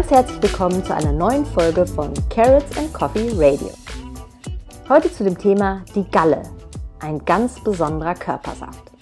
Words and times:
Ganz 0.00 0.12
herzlich 0.12 0.42
willkommen 0.42 0.82
zu 0.82 0.94
einer 0.94 1.12
neuen 1.12 1.44
Folge 1.44 1.84
von 1.84 2.14
Carrots 2.30 2.74
and 2.78 2.90
Coffee 2.94 3.32
Radio. 3.34 3.68
Heute 4.88 5.12
zu 5.12 5.24
dem 5.24 5.36
Thema 5.36 5.82
die 5.94 6.10
Galle, 6.10 6.40
ein 7.00 7.22
ganz 7.26 7.62
besonderer 7.62 8.14
Körpersaft. 8.14 8.92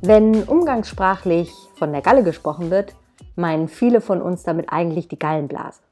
Wenn 0.00 0.44
umgangssprachlich 0.44 1.52
von 1.74 1.92
der 1.92 2.00
Galle 2.00 2.22
gesprochen 2.22 2.70
wird, 2.70 2.94
meinen 3.36 3.68
viele 3.68 4.00
von 4.00 4.22
uns 4.22 4.44
damit 4.44 4.72
eigentlich 4.72 5.08
die 5.08 5.18
Gallenblase. 5.18 5.82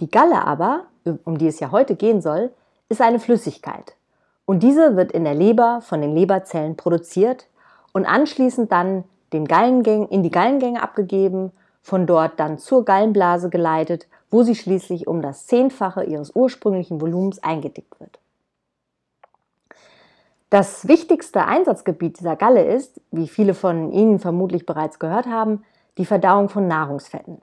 Die 0.00 0.10
Galle 0.10 0.44
aber, 0.44 0.86
um 1.22 1.38
die 1.38 1.46
es 1.46 1.60
ja 1.60 1.70
heute 1.70 1.94
gehen 1.94 2.20
soll, 2.20 2.50
ist 2.88 3.00
eine 3.00 3.20
Flüssigkeit. 3.20 3.94
Und 4.46 4.64
diese 4.64 4.96
wird 4.96 5.12
in 5.12 5.22
der 5.22 5.36
Leber 5.36 5.80
von 5.80 6.00
den 6.00 6.16
Leberzellen 6.16 6.76
produziert 6.76 7.46
und 7.92 8.04
anschließend 8.04 8.72
dann 8.72 9.04
den 9.32 9.46
in 9.46 10.24
die 10.24 10.32
Gallengänge 10.32 10.82
abgegeben, 10.82 11.52
von 11.84 12.06
dort 12.06 12.40
dann 12.40 12.56
zur 12.56 12.86
Gallenblase 12.86 13.50
geleitet, 13.50 14.08
wo 14.30 14.42
sie 14.42 14.54
schließlich 14.54 15.06
um 15.06 15.20
das 15.20 15.46
Zehnfache 15.46 16.02
ihres 16.02 16.34
ursprünglichen 16.34 16.98
Volumens 16.98 17.42
eingedickt 17.42 18.00
wird. 18.00 18.18
Das 20.48 20.88
wichtigste 20.88 21.44
Einsatzgebiet 21.44 22.18
dieser 22.18 22.36
Galle 22.36 22.64
ist, 22.64 23.02
wie 23.10 23.28
viele 23.28 23.52
von 23.52 23.92
Ihnen 23.92 24.18
vermutlich 24.18 24.64
bereits 24.64 24.98
gehört 24.98 25.26
haben, 25.26 25.62
die 25.98 26.06
Verdauung 26.06 26.48
von 26.48 26.66
Nahrungsfetten. 26.66 27.42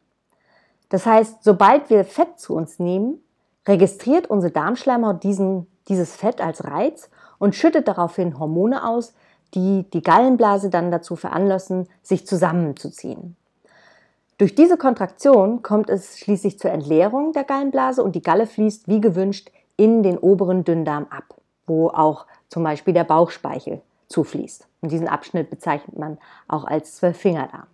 Das 0.89 1.05
heißt, 1.05 1.43
sobald 1.43 1.91
wir 1.91 2.03
Fett 2.03 2.39
zu 2.39 2.55
uns 2.55 2.79
nehmen, 2.79 3.23
registriert 3.67 4.27
unsere 4.27 4.51
Darmschleimhaut 4.51 5.23
diesen, 5.23 5.67
dieses 5.87 6.15
Fett 6.15 6.41
als 6.41 6.63
Reiz 6.63 7.11
und 7.37 7.53
schüttet 7.53 7.87
daraufhin 7.87 8.39
Hormone 8.39 8.87
aus, 8.87 9.13
die 9.53 9.85
die 9.91 10.01
Gallenblase 10.01 10.71
dann 10.71 10.89
dazu 10.89 11.15
veranlassen, 11.15 11.87
sich 12.01 12.25
zusammenzuziehen. 12.25 13.35
Durch 14.41 14.55
diese 14.55 14.75
Kontraktion 14.75 15.61
kommt 15.61 15.91
es 15.91 16.17
schließlich 16.17 16.57
zur 16.57 16.71
Entleerung 16.71 17.31
der 17.31 17.43
Gallenblase 17.43 18.03
und 18.03 18.15
die 18.15 18.23
Galle 18.23 18.47
fließt 18.47 18.87
wie 18.87 18.99
gewünscht 18.99 19.51
in 19.77 20.01
den 20.01 20.17
oberen 20.17 20.63
Dünndarm 20.63 21.05
ab, 21.11 21.35
wo 21.67 21.89
auch 21.89 22.25
zum 22.49 22.63
Beispiel 22.63 22.95
der 22.95 23.03
Bauchspeichel 23.03 23.83
zufließt. 24.07 24.67
Und 24.81 24.91
diesen 24.91 25.07
Abschnitt 25.07 25.51
bezeichnet 25.51 25.95
man 25.95 26.17
auch 26.47 26.63
als 26.63 26.95
Zwölffingerdarm. 26.95 27.67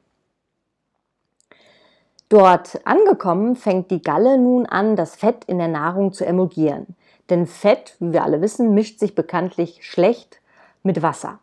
Dort 2.28 2.86
angekommen 2.86 3.56
fängt 3.56 3.90
die 3.90 4.02
Galle 4.02 4.38
nun 4.38 4.66
an, 4.66 4.98
das 4.98 5.16
Fett 5.16 5.46
in 5.46 5.60
der 5.60 5.70
Nahrung 5.70 6.12
zu 6.12 6.26
emulgieren. 6.26 6.98
Denn 7.30 7.48
Fett, 7.48 7.96
wie 8.02 8.12
wir 8.12 8.26
alle 8.26 8.42
wissen, 8.42 8.74
mischt 8.74 9.00
sich 9.00 9.16
bekanntlich 9.16 9.86
schlecht 9.86 10.42
mit 10.84 11.02
Wasser. 11.02 11.40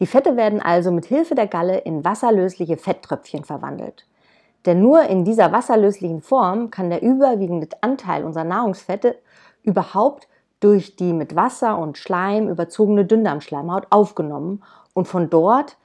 Die 0.00 0.08
Fette 0.08 0.36
werden 0.36 0.60
also 0.60 0.90
mit 0.90 1.06
Hilfe 1.06 1.36
der 1.36 1.46
Galle 1.46 1.78
in 1.78 2.04
wasserlösliche 2.04 2.78
Fetttröpfchen 2.78 3.44
verwandelt. 3.44 4.06
Denn 4.66 4.80
nur 4.80 5.04
in 5.04 5.24
dieser 5.24 5.52
wasserlöslichen 5.52 6.20
Form 6.20 6.70
kann 6.70 6.90
der 6.90 7.02
überwiegende 7.02 7.68
Anteil 7.80 8.24
unserer 8.24 8.44
Nahrungsfette 8.44 9.16
überhaupt 9.62 10.28
durch 10.60 10.96
die 10.96 11.12
mit 11.12 11.34
Wasser 11.34 11.78
und 11.78 11.96
Schleim 11.96 12.48
überzogene 12.48 13.06
Dünndarmschleimhaut 13.06 13.86
aufgenommen 13.90 14.62
und 14.92 15.08
von 15.08 15.30
dort 15.30 15.78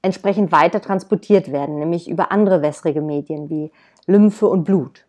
entsprechend 0.00 0.50
weiter 0.50 0.80
transportiert 0.80 1.52
werden, 1.52 1.78
nämlich 1.78 2.08
über 2.08 2.32
andere 2.32 2.62
wässrige 2.62 3.02
Medien 3.02 3.50
wie 3.50 3.70
Lymphe 4.06 4.48
und 4.48 4.64
Blut. 4.64 5.04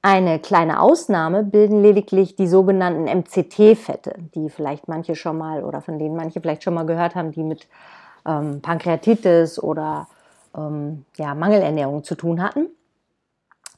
Eine 0.00 0.38
kleine 0.38 0.80
Ausnahme 0.80 1.42
bilden 1.42 1.82
lediglich 1.82 2.36
die 2.36 2.46
sogenannten 2.46 3.04
MCT-Fette, 3.04 4.14
die 4.34 4.48
vielleicht 4.48 4.86
manche 4.86 5.16
schon 5.16 5.36
mal 5.36 5.64
oder 5.64 5.80
von 5.80 5.98
denen 5.98 6.14
manche 6.14 6.40
vielleicht 6.40 6.62
schon 6.62 6.74
mal 6.74 6.86
gehört 6.86 7.16
haben, 7.16 7.32
die 7.32 7.42
mit 7.42 7.66
ähm, 8.24 8.60
Pankreatitis 8.62 9.60
oder 9.60 10.06
ähm, 10.56 11.04
ja, 11.16 11.34
Mangelernährung 11.34 12.04
zu 12.04 12.14
tun 12.14 12.42
hatten. 12.42 12.68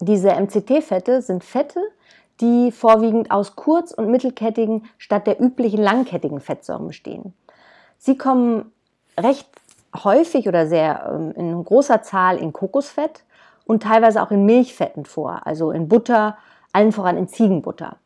Diese 0.00 0.30
MCT-Fette 0.30 1.22
sind 1.22 1.44
Fette, 1.44 1.80
die 2.40 2.72
vorwiegend 2.72 3.30
aus 3.30 3.54
kurz- 3.54 3.92
und 3.92 4.10
mittelkettigen 4.10 4.86
statt 4.96 5.26
der 5.26 5.40
üblichen 5.40 5.82
langkettigen 5.82 6.40
Fettsäuren 6.40 6.86
bestehen. 6.86 7.34
Sie 7.98 8.16
kommen 8.16 8.72
recht 9.18 9.46
häufig 10.04 10.48
oder 10.48 10.66
sehr 10.66 11.10
ähm, 11.12 11.32
in 11.32 11.64
großer 11.64 12.02
Zahl 12.02 12.38
in 12.38 12.52
Kokosfett 12.52 13.24
und 13.66 13.82
teilweise 13.82 14.22
auch 14.22 14.30
in 14.30 14.46
Milchfetten 14.46 15.04
vor, 15.04 15.46
also 15.46 15.70
in 15.70 15.88
Butter, 15.88 16.38
allen 16.72 16.92
voran 16.92 17.16
in 17.16 17.28
Ziegenbutter. 17.28 17.96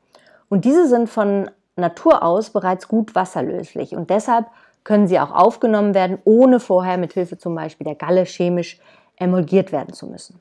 Und 0.48 0.64
diese 0.64 0.88
sind 0.88 1.08
von 1.08 1.50
Natur 1.76 2.22
aus 2.22 2.50
bereits 2.50 2.88
gut 2.88 3.14
wasserlöslich 3.14 3.94
und 3.94 4.10
deshalb 4.10 4.46
können 4.84 5.08
sie 5.08 5.18
auch 5.18 5.32
aufgenommen 5.32 5.94
werden, 5.94 6.18
ohne 6.24 6.60
vorher 6.60 6.98
mit 6.98 7.14
Hilfe 7.14 7.38
zum 7.38 7.54
Beispiel 7.54 7.84
der 7.84 7.94
Galle 7.94 8.24
chemisch 8.24 8.78
emulgiert 9.16 9.72
werden 9.72 9.94
zu 9.94 10.06
müssen. 10.06 10.40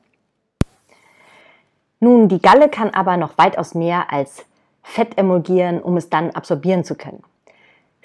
Nun, 2.00 2.28
die 2.28 2.42
Galle 2.42 2.68
kann 2.68 2.90
aber 2.90 3.16
noch 3.16 3.38
weitaus 3.38 3.74
mehr 3.74 4.12
als 4.12 4.46
Fett 4.82 5.18
emulgieren, 5.18 5.82
um 5.82 5.96
es 5.96 6.10
dann 6.10 6.32
absorbieren 6.32 6.84
zu 6.84 6.96
können. 6.96 7.24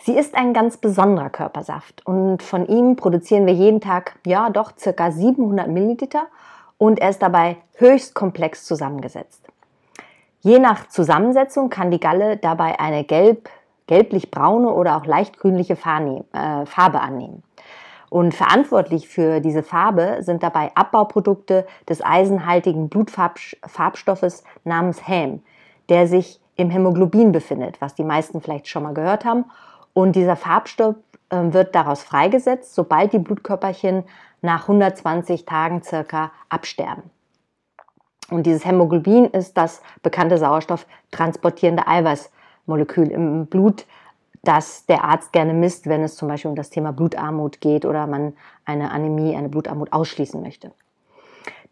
Sie 0.00 0.16
ist 0.16 0.36
ein 0.36 0.54
ganz 0.54 0.76
besonderer 0.76 1.30
Körpersaft 1.30 2.06
und 2.06 2.42
von 2.44 2.66
ihm 2.68 2.94
produzieren 2.94 3.46
wir 3.46 3.54
jeden 3.54 3.80
Tag, 3.80 4.16
ja 4.24 4.48
doch, 4.50 4.72
circa 4.78 5.10
700 5.10 5.66
Milliliter 5.66 6.28
und 6.78 7.00
er 7.00 7.10
ist 7.10 7.20
dabei 7.20 7.56
höchst 7.74 8.14
komplex 8.14 8.64
zusammengesetzt. 8.64 9.44
Je 10.40 10.60
nach 10.60 10.88
Zusammensetzung 10.88 11.68
kann 11.68 11.90
die 11.90 11.98
Galle 11.98 12.36
dabei 12.36 12.78
eine 12.78 13.02
gelb, 13.02 13.50
gelblich-braune 13.88 14.72
oder 14.72 14.96
auch 14.96 15.04
leicht 15.04 15.38
grünliche 15.38 15.74
äh, 15.74 16.66
Farbe 16.66 17.00
annehmen. 17.00 17.42
Und 18.10 18.34
verantwortlich 18.34 19.08
für 19.08 19.40
diese 19.40 19.62
Farbe 19.62 20.18
sind 20.20 20.42
dabei 20.42 20.70
Abbauprodukte 20.74 21.66
des 21.88 22.02
eisenhaltigen 22.02 22.88
Blutfarbstoffes 22.88 24.44
namens 24.64 25.06
Häm, 25.06 25.42
der 25.88 26.06
sich 26.06 26.40
im 26.56 26.70
Hämoglobin 26.70 27.32
befindet, 27.32 27.80
was 27.80 27.94
die 27.94 28.04
meisten 28.04 28.40
vielleicht 28.40 28.68
schon 28.68 28.84
mal 28.84 28.94
gehört 28.94 29.24
haben 29.24 29.44
und 29.98 30.14
dieser 30.14 30.36
Farbstoff 30.36 30.94
äh, 31.30 31.52
wird 31.52 31.74
daraus 31.74 32.04
freigesetzt, 32.04 32.74
sobald 32.74 33.12
die 33.12 33.18
Blutkörperchen 33.18 34.04
nach 34.42 34.62
120 34.68 35.44
Tagen 35.44 35.82
circa 35.82 36.30
absterben. 36.48 37.10
Und 38.30 38.44
dieses 38.44 38.64
Hämoglobin 38.64 39.24
ist 39.24 39.56
das 39.56 39.82
bekannte 40.04 40.38
Sauerstoff 40.38 40.86
transportierende 41.10 41.88
Eiweißmolekül 42.68 43.08
im 43.08 43.46
Blut, 43.46 43.86
das 44.42 44.86
der 44.86 45.04
Arzt 45.04 45.32
gerne 45.32 45.54
misst, 45.54 45.88
wenn 45.88 46.02
es 46.02 46.16
zum 46.16 46.28
Beispiel 46.28 46.50
um 46.50 46.56
das 46.56 46.70
Thema 46.70 46.92
Blutarmut 46.92 47.60
geht 47.60 47.84
oder 47.84 48.06
man 48.06 48.34
eine 48.64 48.90
Anämie, 48.90 49.36
eine 49.36 49.48
Blutarmut 49.48 49.92
ausschließen 49.92 50.40
möchte. 50.40 50.70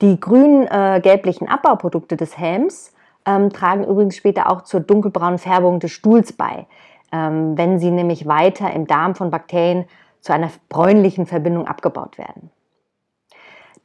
Die 0.01 0.19
grün-gelblichen 0.19 1.47
äh, 1.47 1.51
Abbauprodukte 1.51 2.17
des 2.17 2.37
Helms 2.37 2.93
ähm, 3.25 3.51
tragen 3.51 3.85
übrigens 3.85 4.17
später 4.17 4.51
auch 4.51 4.63
zur 4.63 4.81
dunkelbraunen 4.81 5.39
Färbung 5.39 5.81
des 5.81 5.93
Stuhls 5.93 6.33
bei. 6.33 6.67
Ähm, 7.13 7.57
wenn 7.57 7.79
sie 7.79 7.91
nämlich 7.91 8.27
weiter 8.27 8.73
im 8.73 8.87
Darm 8.87 9.15
von 9.15 9.31
Bakterien 9.31 9.85
zu 10.21 10.33
einer 10.33 10.51
bräunlichen 10.69 11.25
Verbindung 11.25 11.67
abgebaut 11.67 12.19
werden. 12.19 12.51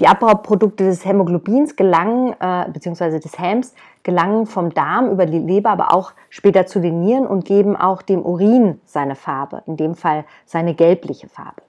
Die 0.01 0.07
Abbauprodukte 0.07 0.85
des 0.85 1.05
Hämoglobins 1.05 1.75
gelangen, 1.75 2.33
äh, 2.39 2.65
beziehungsweise 2.73 3.19
des 3.19 3.37
Hams, 3.37 3.75
gelangen 4.01 4.47
vom 4.47 4.73
Darm 4.73 5.11
über 5.11 5.27
die 5.27 5.37
Leber, 5.37 5.69
aber 5.69 5.93
auch 5.93 6.13
später 6.31 6.65
zu 6.65 6.79
den 6.79 7.01
Nieren 7.01 7.27
und 7.27 7.45
geben 7.45 7.75
auch 7.75 8.01
dem 8.01 8.25
Urin 8.25 8.81
seine 8.83 9.13
Farbe, 9.13 9.61
in 9.67 9.77
dem 9.77 9.93
Fall 9.93 10.25
seine 10.47 10.73
gelbliche 10.73 11.29
Farbe. 11.29 11.61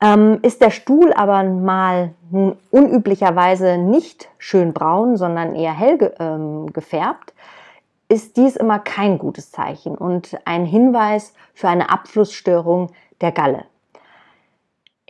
Ähm, 0.00 0.40
ist 0.42 0.60
der 0.60 0.72
Stuhl 0.72 1.12
aber 1.12 1.44
mal 1.44 2.14
nun 2.32 2.56
unüblicherweise 2.72 3.78
nicht 3.78 4.28
schön 4.38 4.72
braun, 4.72 5.16
sondern 5.16 5.54
eher 5.54 5.72
hell 5.72 5.98
ge 5.98 6.10
ähm, 6.18 6.72
gefärbt, 6.72 7.32
ist 8.08 8.36
dies 8.36 8.56
immer 8.56 8.80
kein 8.80 9.18
gutes 9.18 9.52
Zeichen 9.52 9.94
und 9.96 10.36
ein 10.46 10.64
Hinweis 10.64 11.32
für 11.54 11.68
eine 11.68 11.90
Abflussstörung 11.90 12.90
der 13.20 13.30
Galle. 13.30 13.66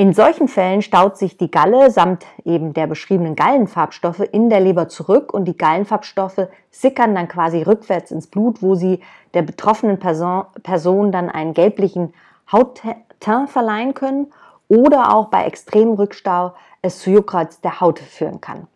In 0.00 0.14
solchen 0.14 0.48
Fällen 0.48 0.80
staut 0.80 1.18
sich 1.18 1.36
die 1.36 1.50
Galle 1.50 1.90
samt 1.90 2.24
eben 2.46 2.72
der 2.72 2.86
beschriebenen 2.86 3.36
Gallenfarbstoffe 3.36 4.20
in 4.20 4.48
der 4.48 4.58
Leber 4.58 4.88
zurück 4.88 5.34
und 5.34 5.44
die 5.44 5.58
Gallenfarbstoffe 5.58 6.48
sickern 6.70 7.14
dann 7.14 7.28
quasi 7.28 7.60
rückwärts 7.60 8.10
ins 8.10 8.26
Blut, 8.26 8.62
wo 8.62 8.74
sie 8.74 9.00
der 9.34 9.42
betroffenen 9.42 9.98
Person, 9.98 10.46
Person 10.62 11.12
dann 11.12 11.28
einen 11.28 11.52
gelblichen 11.52 12.14
Hautteint 12.50 13.50
verleihen 13.50 13.92
können 13.92 14.32
oder 14.68 15.14
auch 15.14 15.26
bei 15.26 15.44
extremem 15.44 15.92
Rückstau 15.92 16.54
es 16.80 17.00
zu 17.00 17.10
Juckreiz 17.10 17.60
der 17.60 17.82
Haut 17.82 17.98
führen 17.98 18.40
kann. 18.40 18.68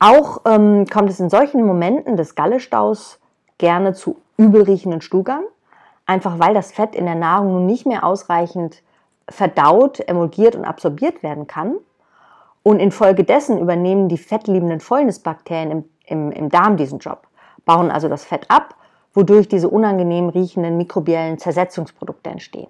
Auch 0.00 0.40
ähm, 0.44 0.86
kommt 0.92 1.08
es 1.08 1.20
in 1.20 1.30
solchen 1.30 1.64
Momenten 1.64 2.16
des 2.16 2.34
Gallestaus 2.34 3.20
gerne 3.58 3.94
zu 3.94 4.16
übelriechenden 4.38 5.02
Stuhlgang, 5.02 5.44
einfach 6.04 6.40
weil 6.40 6.52
das 6.52 6.72
Fett 6.72 6.96
in 6.96 7.06
der 7.06 7.14
Nahrung 7.14 7.52
nun 7.52 7.66
nicht 7.66 7.86
mehr 7.86 8.02
ausreichend 8.02 8.82
verdaut, 9.28 10.00
emulgiert 10.08 10.56
und 10.56 10.64
absorbiert 10.64 11.22
werden 11.22 11.46
kann. 11.46 11.76
Und 12.62 12.80
infolgedessen 12.80 13.58
übernehmen 13.58 14.08
die 14.08 14.18
fettliebenden 14.18 14.80
Fäulnisbakterien 14.80 15.70
im, 15.70 15.84
im, 16.06 16.32
im 16.32 16.48
Darm 16.48 16.76
diesen 16.76 16.98
Job, 16.98 17.26
bauen 17.64 17.90
also 17.90 18.08
das 18.08 18.24
Fett 18.24 18.46
ab, 18.50 18.74
wodurch 19.14 19.48
diese 19.48 19.68
unangenehm 19.68 20.28
riechenden 20.28 20.76
mikrobiellen 20.76 21.38
Zersetzungsprodukte 21.38 22.30
entstehen. 22.30 22.68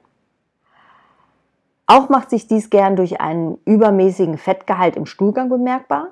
Auch 1.86 2.08
macht 2.08 2.30
sich 2.30 2.48
dies 2.48 2.68
gern 2.68 2.96
durch 2.96 3.20
einen 3.20 3.58
übermäßigen 3.64 4.38
Fettgehalt 4.38 4.96
im 4.96 5.06
Stuhlgang 5.06 5.48
bemerkbar, 5.48 6.08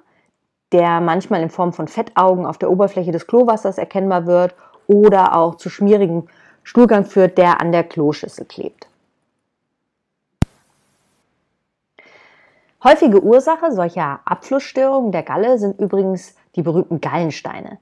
der 0.73 1.01
manchmal 1.01 1.43
in 1.43 1.51
Form 1.51 1.73
von 1.73 1.89
Fettaugen 1.89 2.47
auf 2.47 2.59
der 2.59 2.71
Oberfläche 2.71 3.13
des 3.13 3.27
Klowassers 3.27 3.79
erkennbar 3.79 4.27
wird 4.27 4.55
oder 4.87 5.37
auch 5.37 5.57
zu 5.57 5.71
schmierigem 5.71 6.29
Stuhlgang 6.63 7.05
führt, 7.05 7.39
der 7.39 7.61
an 7.61 7.73
der 7.73 7.85
Kloschüssel 7.85 8.47
klebt. 8.47 8.89
Häufige 12.85 13.23
Ursache 13.23 13.73
solcher 13.73 14.21
Abflussstörungen 14.27 15.11
der 15.11 15.23
Galle 15.23 15.57
sind 15.57 15.81
übrigens 15.81 16.37
die 16.55 16.61
berühmten 16.61 17.01
Gallensteine, 17.01 17.79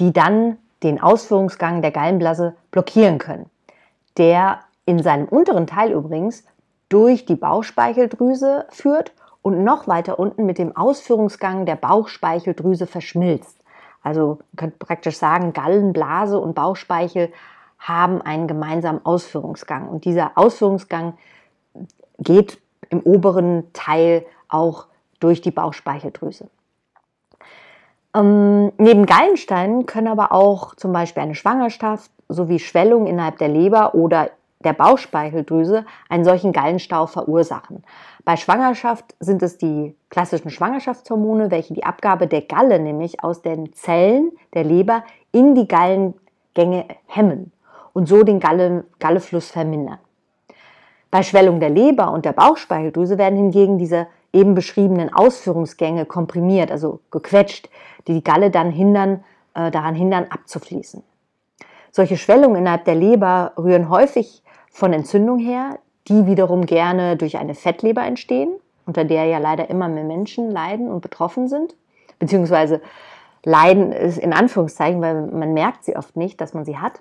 die 0.00 0.12
dann 0.12 0.58
den 0.82 1.00
Ausführungsgang 1.00 1.82
der 1.82 1.92
Gallenblase 1.92 2.56
blockieren 2.72 3.18
können, 3.18 3.48
der 4.16 4.58
in 4.86 5.04
seinem 5.04 5.28
unteren 5.28 5.68
Teil 5.68 5.92
übrigens 5.92 6.44
durch 6.88 7.26
die 7.26 7.36
Bauchspeicheldrüse 7.36 8.66
führt 8.70 9.12
und 9.40 9.62
noch 9.62 9.86
weiter 9.86 10.18
unten 10.18 10.46
mit 10.46 10.58
dem 10.58 10.76
Ausführungsgang 10.76 11.64
der 11.64 11.76
Bauchspeicheldrüse 11.76 12.88
verschmilzt. 12.88 13.56
Also 14.02 14.40
man 14.50 14.56
könnte 14.56 14.78
praktisch 14.78 15.16
sagen, 15.16 15.52
Gallenblase 15.52 16.40
und 16.40 16.56
Bauchspeichel 16.56 17.32
haben 17.78 18.20
einen 18.20 18.48
gemeinsamen 18.48 19.06
Ausführungsgang. 19.06 19.88
Und 19.88 20.04
dieser 20.04 20.32
Ausführungsgang 20.34 21.16
geht 22.18 22.58
im 22.88 23.00
oberen 23.00 23.72
Teil 23.72 24.26
auch 24.50 24.86
durch 25.20 25.40
die 25.40 25.50
Bauchspeicheldrüse. 25.50 26.48
Ähm, 28.14 28.72
neben 28.78 29.06
Gallensteinen 29.06 29.86
können 29.86 30.08
aber 30.08 30.32
auch 30.32 30.74
zum 30.74 30.92
Beispiel 30.92 31.22
eine 31.22 31.34
Schwangerschaft 31.34 32.10
sowie 32.28 32.58
Schwellung 32.58 33.06
innerhalb 33.06 33.38
der 33.38 33.48
Leber 33.48 33.94
oder 33.94 34.30
der 34.62 34.72
Bauchspeicheldrüse 34.72 35.86
einen 36.08 36.24
solchen 36.24 36.52
Gallenstau 36.52 37.06
verursachen. 37.06 37.82
Bei 38.24 38.36
Schwangerschaft 38.36 39.14
sind 39.18 39.42
es 39.42 39.56
die 39.56 39.94
klassischen 40.10 40.50
Schwangerschaftshormone, 40.50 41.50
welche 41.50 41.72
die 41.72 41.84
Abgabe 41.84 42.26
der 42.26 42.42
Galle 42.42 42.78
nämlich 42.78 43.24
aus 43.24 43.42
den 43.42 43.72
Zellen 43.72 44.32
der 44.54 44.64
Leber 44.64 45.04
in 45.32 45.54
die 45.54 45.66
Gallengänge 45.66 46.84
hemmen 47.06 47.52
und 47.92 48.06
so 48.06 48.22
den 48.22 48.38
Galle, 48.38 48.84
Gallefluss 48.98 49.50
vermindern. 49.50 49.98
Bei 51.10 51.22
Schwellung 51.22 51.58
der 51.58 51.70
Leber 51.70 52.12
und 52.12 52.24
der 52.24 52.32
Bauchspeicheldrüse 52.32 53.18
werden 53.18 53.36
hingegen 53.36 53.78
diese 53.78 54.06
eben 54.32 54.54
beschriebenen 54.54 55.12
Ausführungsgänge 55.12 56.06
komprimiert, 56.06 56.70
also 56.70 57.00
gequetscht, 57.10 57.68
die 58.06 58.14
die 58.14 58.24
Galle 58.24 58.50
dann 58.50 58.70
hindern, 58.70 59.24
äh, 59.54 59.70
daran 59.70 59.94
hindern, 59.94 60.26
abzufließen. 60.30 61.02
Solche 61.90 62.16
Schwellungen 62.16 62.56
innerhalb 62.56 62.84
der 62.84 62.94
Leber 62.94 63.52
rühren 63.58 63.90
häufig 63.90 64.42
von 64.70 64.92
Entzündung 64.92 65.38
her, 65.38 65.78
die 66.08 66.26
wiederum 66.26 66.66
gerne 66.66 67.16
durch 67.16 67.38
eine 67.38 67.54
Fettleber 67.54 68.02
entstehen, 68.02 68.52
unter 68.86 69.04
der 69.04 69.24
ja 69.24 69.38
leider 69.38 69.68
immer 69.70 69.88
mehr 69.88 70.04
Menschen 70.04 70.50
leiden 70.50 70.88
und 70.90 71.00
betroffen 71.00 71.48
sind, 71.48 71.74
beziehungsweise 72.18 72.80
leiden 73.44 73.92
ist 73.92 74.18
in 74.18 74.32
Anführungszeichen, 74.32 75.00
weil 75.00 75.26
man 75.26 75.52
merkt 75.54 75.84
sie 75.84 75.96
oft 75.96 76.16
nicht, 76.16 76.40
dass 76.40 76.54
man 76.54 76.64
sie 76.64 76.78
hat. 76.78 77.00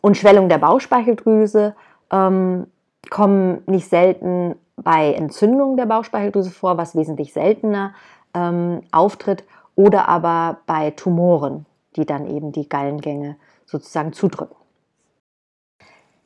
Und 0.00 0.16
Schwellung 0.16 0.48
der 0.48 0.58
Bauchspeicheldrüse 0.58 1.74
ähm, 2.12 2.66
kommen 3.10 3.62
nicht 3.66 3.88
selten 3.88 4.56
bei 4.76 5.12
Entzündungen 5.14 5.76
der 5.76 5.86
Bauchspeicheldrüse 5.86 6.50
vor, 6.50 6.76
was 6.76 6.94
wesentlich 6.94 7.32
seltener 7.32 7.94
ähm, 8.34 8.82
auftritt, 8.92 9.44
oder 9.74 10.08
aber 10.08 10.58
bei 10.66 10.90
Tumoren, 10.90 11.66
die 11.96 12.06
dann 12.06 12.26
eben 12.26 12.52
die 12.52 12.68
Gallengänge 12.68 13.36
sozusagen 13.66 14.12
zudrücken. 14.12 14.56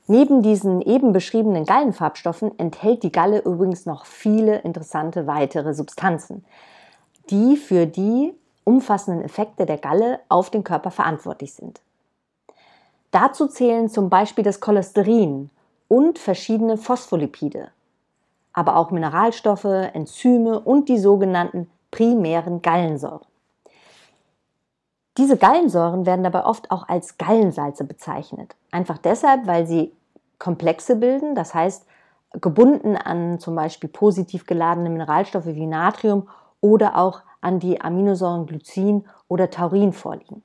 Neben 0.06 0.42
diesen 0.42 0.80
eben 0.80 1.12
beschriebenen 1.12 1.64
Gallenfarbstoffen 1.64 2.58
enthält 2.58 3.02
die 3.04 3.12
Galle 3.12 3.42
übrigens 3.42 3.86
noch 3.86 4.06
viele 4.06 4.58
interessante 4.58 5.26
weitere 5.26 5.72
Substanzen, 5.72 6.44
die 7.30 7.56
für 7.56 7.86
die 7.86 8.34
umfassenden 8.64 9.24
Effekte 9.24 9.66
der 9.66 9.78
Galle 9.78 10.20
auf 10.28 10.50
den 10.50 10.64
Körper 10.64 10.90
verantwortlich 10.90 11.54
sind. 11.54 11.80
Dazu 13.10 13.46
zählen 13.46 13.88
zum 13.88 14.10
Beispiel 14.10 14.44
das 14.44 14.60
Cholesterin 14.60 15.50
und 15.88 16.18
verschiedene 16.18 16.76
Phospholipide, 16.76 17.68
aber 18.52 18.76
auch 18.76 18.90
Mineralstoffe, 18.90 19.64
Enzyme 19.64 20.60
und 20.60 20.88
die 20.88 20.98
sogenannten 20.98 21.70
primären 21.90 22.62
Gallensäuren. 22.62 23.26
Diese 25.18 25.36
Gallensäuren 25.36 26.06
werden 26.06 26.22
dabei 26.22 26.44
oft 26.44 26.70
auch 26.70 26.88
als 26.88 27.18
Gallensalze 27.18 27.84
bezeichnet. 27.84 28.56
Einfach 28.70 28.98
deshalb, 28.98 29.46
weil 29.46 29.66
sie 29.66 29.92
Komplexe 30.38 30.96
bilden, 30.96 31.34
das 31.34 31.54
heißt 31.54 31.86
gebunden 32.40 32.96
an 32.96 33.40
zum 33.40 33.56
Beispiel 33.56 33.90
positiv 33.90 34.46
geladene 34.46 34.88
Mineralstoffe 34.88 35.46
wie 35.46 35.66
Natrium 35.66 36.28
oder 36.60 36.96
auch 36.96 37.22
an 37.40 37.58
die 37.58 37.80
Aminosäuren 37.80 38.46
Glycin 38.46 39.04
oder 39.28 39.50
Taurin 39.50 39.92
vorliegen. 39.92 40.42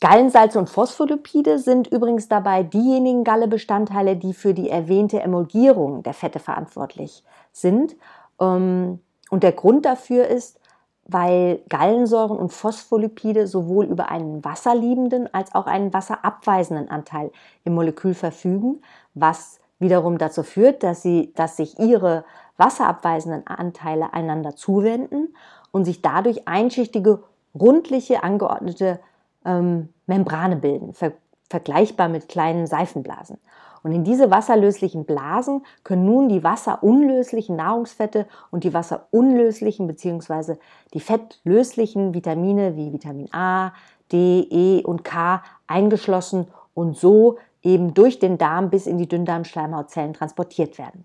Gallensalze 0.00 0.58
und 0.58 0.70
Phospholipide 0.70 1.58
sind 1.58 1.86
übrigens 1.88 2.26
dabei 2.26 2.62
diejenigen 2.62 3.22
Gallebestandteile, 3.22 4.16
die 4.16 4.32
für 4.32 4.54
die 4.54 4.70
erwähnte 4.70 5.20
Emulgierung 5.20 6.02
der 6.02 6.14
Fette 6.14 6.38
verantwortlich 6.38 7.22
sind. 7.52 7.96
Ähm, 8.40 9.00
und 9.28 9.42
der 9.42 9.52
Grund 9.52 9.84
dafür 9.84 10.26
ist, 10.26 10.58
weil 11.04 11.60
Gallensäuren 11.68 12.38
und 12.38 12.50
Phospholipide 12.50 13.46
sowohl 13.46 13.84
über 13.84 14.10
einen 14.10 14.42
wasserliebenden 14.42 15.32
als 15.34 15.54
auch 15.54 15.66
einen 15.66 15.92
wasserabweisenden 15.92 16.88
Anteil 16.88 17.30
im 17.64 17.74
Molekül 17.74 18.14
verfügen, 18.14 18.80
was 19.12 19.58
wiederum 19.78 20.16
dazu 20.16 20.42
führt, 20.42 20.82
dass, 20.82 21.02
sie, 21.02 21.32
dass 21.34 21.56
sich 21.56 21.78
ihre 21.78 22.24
wasserabweisenden 22.56 23.46
Anteile 23.46 24.14
einander 24.14 24.56
zuwenden 24.56 25.34
und 25.72 25.84
sich 25.84 26.00
dadurch 26.00 26.46
einschichtige, 26.48 27.22
rundliche, 27.54 28.22
angeordnete 28.22 29.00
ähm, 29.44 29.88
Membrane 30.06 30.56
bilden, 30.56 30.92
ver 30.92 31.12
vergleichbar 31.48 32.08
mit 32.08 32.28
kleinen 32.28 32.68
Seifenblasen. 32.68 33.38
Und 33.82 33.92
in 33.92 34.04
diese 34.04 34.30
wasserlöslichen 34.30 35.04
Blasen 35.04 35.64
können 35.82 36.04
nun 36.04 36.28
die 36.28 36.44
wasserunlöslichen 36.44 37.56
Nahrungsfette 37.56 38.26
und 38.52 38.62
die 38.62 38.72
wasserunlöslichen 38.72 39.86
bzw. 39.88 40.56
die 40.94 41.00
fettlöslichen 41.00 42.14
Vitamine 42.14 42.76
wie 42.76 42.92
Vitamin 42.92 43.28
A, 43.32 43.72
D, 44.12 44.46
E 44.50 44.84
und 44.84 45.02
K 45.02 45.42
eingeschlossen 45.66 46.46
und 46.74 46.96
so 46.96 47.38
eben 47.62 47.94
durch 47.94 48.18
den 48.18 48.38
Darm 48.38 48.70
bis 48.70 48.86
in 48.86 48.98
die 48.98 49.08
Dünndarmschleimhautzellen 49.08 50.14
transportiert 50.14 50.78
werden. 50.78 51.04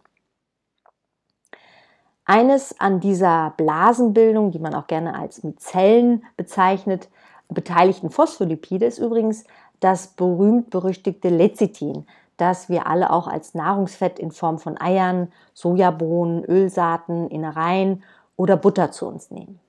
Eines 2.26 2.80
an 2.80 3.00
dieser 3.00 3.54
Blasenbildung, 3.56 4.52
die 4.52 4.60
man 4.60 4.74
auch 4.74 4.88
gerne 4.88 5.16
als 5.18 5.44
Mizellen 5.44 6.24
bezeichnet, 6.38 7.10
beteiligten 7.50 8.10
Phospholipide 8.10 8.86
ist 8.86 9.00
übrigens 9.00 9.46
das 9.80 10.08
berühmt-berüchtigte 10.08 11.30
Lecithin, 11.30 12.06
das 12.38 12.70
wir 12.70 12.88
alle 12.88 13.12
auch 13.12 13.28
als 13.28 13.54
Nahrungsfett 13.54 14.20
in 14.20 14.32
Form 14.32 14.60
von 14.60 14.80
Eiern, 14.80 15.32
Sojabohnen, 15.54 16.44
Ölsaaten, 16.44 17.30
Innereien 17.30 18.04
oder 18.36 18.58
Butter 18.58 18.92
zu 18.92 19.08
uns 19.08 19.32
nehmen. 19.32 19.60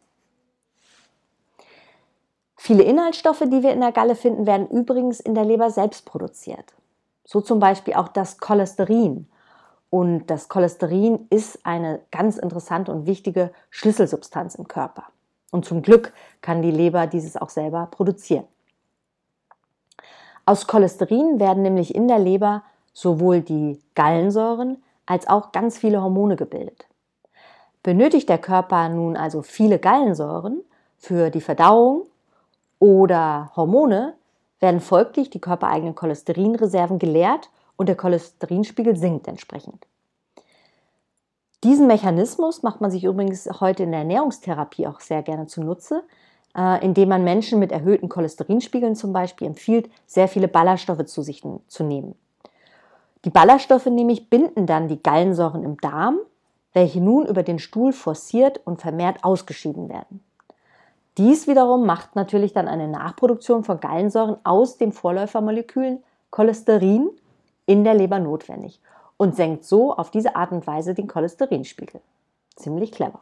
Viele 2.57 2.83
Inhaltsstoffe, 2.83 3.45
die 3.47 3.63
wir 3.63 3.73
in 3.73 3.81
der 3.81 3.93
Galle 3.93 4.17
finden, 4.17 4.47
werden 4.47 4.67
übrigens 4.69 5.21
in 5.21 5.35
der 5.35 5.45
Leber 5.45 5.71
selbst 5.71 6.05
produziert. 6.05 6.75
So 7.25 7.41
zum 7.41 7.61
Beispiel 7.61 7.95
auch 7.95 8.09
das 8.09 8.39
Cholesterin. 8.39 9.29
Und 9.91 10.27
das 10.27 10.49
Cholesterin 10.49 11.27
ist 11.31 11.65
eine 11.65 12.01
ganz 12.11 12.39
interessante 12.39 12.91
und 12.91 13.07
wichtige 13.07 13.53
Schlüsselsubstanz 13.71 14.57
im 14.57 14.67
Körper. 14.67 15.05
Und 15.51 15.65
zum 15.65 15.83
Glück 15.83 16.13
kann 16.41 16.63
die 16.63 16.71
Leber 16.71 17.07
dieses 17.07 17.37
auch 17.37 17.51
selber 17.51 17.89
produzieren. 17.91 18.45
Aus 20.45 20.67
Cholesterin 20.67 21.41
werden 21.41 21.63
nämlich 21.63 21.95
in 21.95 22.09
der 22.09 22.19
Leber 22.19 22.63
sowohl 22.93 23.41
die 23.41 23.81
Gallensäuren 23.95 24.83
als 25.05 25.27
auch 25.27 25.53
ganz 25.53 25.79
viele 25.79 26.03
Hormone 26.03 26.37
gebildet. 26.37 26.87
Benötigt 27.83 28.29
der 28.29 28.39
Körper 28.39 28.89
nun 28.89 29.17
also 29.17 29.43
viele 29.43 29.79
Gallensäuren 29.79 30.63
für 30.99 31.31
die 31.31 31.41
Verdauung 31.41 32.07
oder 32.79 33.53
Hormone, 33.55 34.15
werden 34.61 34.81
folglich 34.81 35.31
die 35.31 35.41
körpereigenen 35.41 35.95
Cholesterinreserven 35.95 36.99
geleert 36.99 37.51
und 37.77 37.89
der 37.89 37.97
Cholesterinspiegel 37.97 38.97
sinkt 38.97 39.29
entsprechend. 39.29 39.87
Diesen 41.65 41.87
Mechanismus 41.87 42.63
macht 42.63 42.81
man 42.81 42.91
sich 42.91 43.05
übrigens 43.05 43.49
heute 43.61 43.85
in 43.85 43.91
der 43.91 44.01
Ernährungstherapie 44.01 44.87
auch 44.87 45.01
sehr 45.01 45.23
gerne 45.23 45.47
zunutze, 45.47 46.03
äh, 46.57 46.85
indem 46.85 47.09
man 47.09 47.25
Menschen 47.25 47.59
mit 47.59 47.73
erhöhten 47.73 48.09
Cholesterinspiegeln 48.09 48.95
zum 48.95 49.13
Beispiel 49.13 49.47
empfiehlt, 49.47 49.91
sehr 50.07 50.29
viele 50.29 50.49
Ballaststoffe 50.49 51.05
zu 51.07 51.23
sich 51.23 51.43
zu 51.69 51.85
nehmen. 51.85 52.15
Die 53.25 53.31
Ballaststoffe 53.31 53.87
nämlich 53.87 54.31
binden 54.31 54.67
dann 54.67 54.89
die 54.89 55.03
Gallensäuren 55.03 55.65
im 55.65 55.79
Darm, 55.79 56.19
welche 56.73 57.01
nun 57.01 57.27
über 57.27 57.43
den 57.43 57.59
Stuhl 57.59 57.93
forciert 57.93 58.61
und 58.65 58.81
vermehrt 58.81 59.25
ausgeschieden 59.25 59.89
werden. 59.89 60.23
Dies 61.17 61.49
wiederum 61.49 61.87
macht 61.87 62.15
natürlich 62.15 62.53
dann 62.53 62.69
eine 62.69 62.87
Nachproduktion 62.87 63.65
von 63.65 63.81
Gallensäuren 63.81 64.37
aus 64.45 64.77
dem 64.77 64.93
Vorläufermolekül 64.93 66.03
Cholesterin 66.31 67.09
in 67.65 67.85
der 67.85 67.95
Leber 67.95 68.19
notwendig. 68.19 68.81
Und 69.17 69.37
senkt 69.37 69.65
so 69.65 69.95
auf 69.95 70.11
diese 70.11 70.37
Art 70.37 70.53
und 70.53 70.67
Weise 70.67 70.95
den 70.95 71.07
Cholesterinspiegel. 71.07 72.01
Ziemlich 72.57 72.93
clever. 72.93 73.21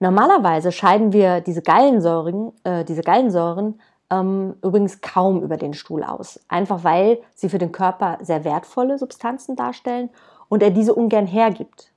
Normalerweise 0.00 0.72
scheiden 0.72 1.12
wir 1.12 1.40
diese 1.40 1.62
Gallensäuren, 1.62 2.52
äh, 2.64 2.84
diese 2.84 3.02
Gallensäuren 3.02 3.80
ähm, 4.10 4.54
übrigens 4.62 5.00
kaum 5.00 5.42
über 5.42 5.56
den 5.56 5.74
Stuhl 5.74 6.02
aus. 6.02 6.40
Einfach 6.48 6.82
weil 6.82 7.20
sie 7.34 7.48
für 7.48 7.58
den 7.58 7.72
Körper 7.72 8.18
sehr 8.20 8.44
wertvolle 8.44 8.98
Substanzen 8.98 9.54
darstellen 9.54 10.10
und 10.48 10.62
er 10.62 10.70
diese 10.70 10.94
ungern 10.94 11.26
hergibt. 11.26 11.92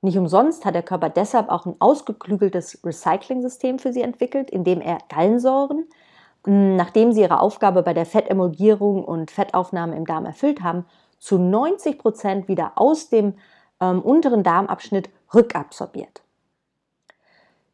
Nicht 0.00 0.16
umsonst 0.16 0.64
hat 0.64 0.74
der 0.74 0.82
Körper 0.82 1.08
deshalb 1.08 1.48
auch 1.48 1.66
ein 1.66 1.74
ausgeklügeltes 1.80 2.80
Recycling-System 2.84 3.80
für 3.80 3.92
sie 3.92 4.02
entwickelt, 4.02 4.50
in 4.50 4.62
dem 4.62 4.80
er 4.80 4.98
Gallensäuren, 5.08 5.86
nachdem 6.48 7.12
sie 7.12 7.22
ihre 7.22 7.40
Aufgabe 7.40 7.82
bei 7.82 7.94
der 7.94 8.06
Fettemulgierung 8.06 9.04
und 9.04 9.30
Fettaufnahme 9.30 9.96
im 9.96 10.06
Darm 10.06 10.24
erfüllt 10.24 10.62
haben, 10.62 10.86
zu 11.18 11.38
90 11.38 11.98
Prozent 11.98 12.48
wieder 12.48 12.72
aus 12.76 13.08
dem 13.08 13.34
ähm, 13.80 14.00
unteren 14.00 14.42
Darmabschnitt 14.42 15.10
rückabsorbiert. 15.34 16.22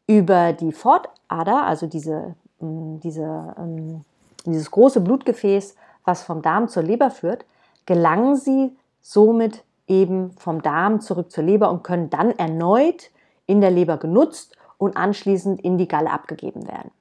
Über 0.07 0.53
die 0.53 0.71
Fortader, 0.71 1.63
also 1.63 1.87
diese 1.87 2.35
diese, 2.59 3.55
ähm, 3.57 4.03
dieses 4.45 4.71
große 4.71 5.01
Blutgefäß, 5.01 5.75
was 6.03 6.23
vom 6.23 6.41
Darm 6.41 6.67
zur 6.67 6.83
Leber 6.83 7.09
führt, 7.09 7.45
gelangen 7.85 8.35
sie 8.35 8.75
somit 9.01 9.63
eben 9.87 10.31
vom 10.33 10.61
Darm 10.61 11.01
zurück 11.01 11.31
zur 11.31 11.43
Leber 11.43 11.69
und 11.69 11.83
können 11.83 12.09
dann 12.09 12.31
erneut 12.31 13.11
in 13.45 13.61
der 13.61 13.71
Leber 13.71 13.97
genutzt 13.97 14.55
und 14.77 14.97
anschließend 14.97 15.61
in 15.61 15.77
die 15.77 15.87
Galle 15.87 16.11
abgegeben 16.11 16.67
werden. 16.67 16.91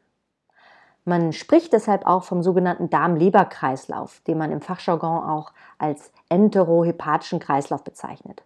Man 1.04 1.32
spricht 1.32 1.72
deshalb 1.72 2.06
auch 2.06 2.24
vom 2.24 2.42
sogenannten 2.42 2.88
Darm-Leber-Kreislauf, 2.88 4.20
den 4.26 4.38
man 4.38 4.50
im 4.50 4.60
Fachjargon 4.62 5.22
auch 5.22 5.52
als 5.78 6.10
enterohepatischen 6.30 7.40
Kreislauf 7.40 7.84
bezeichnet. 7.84 8.42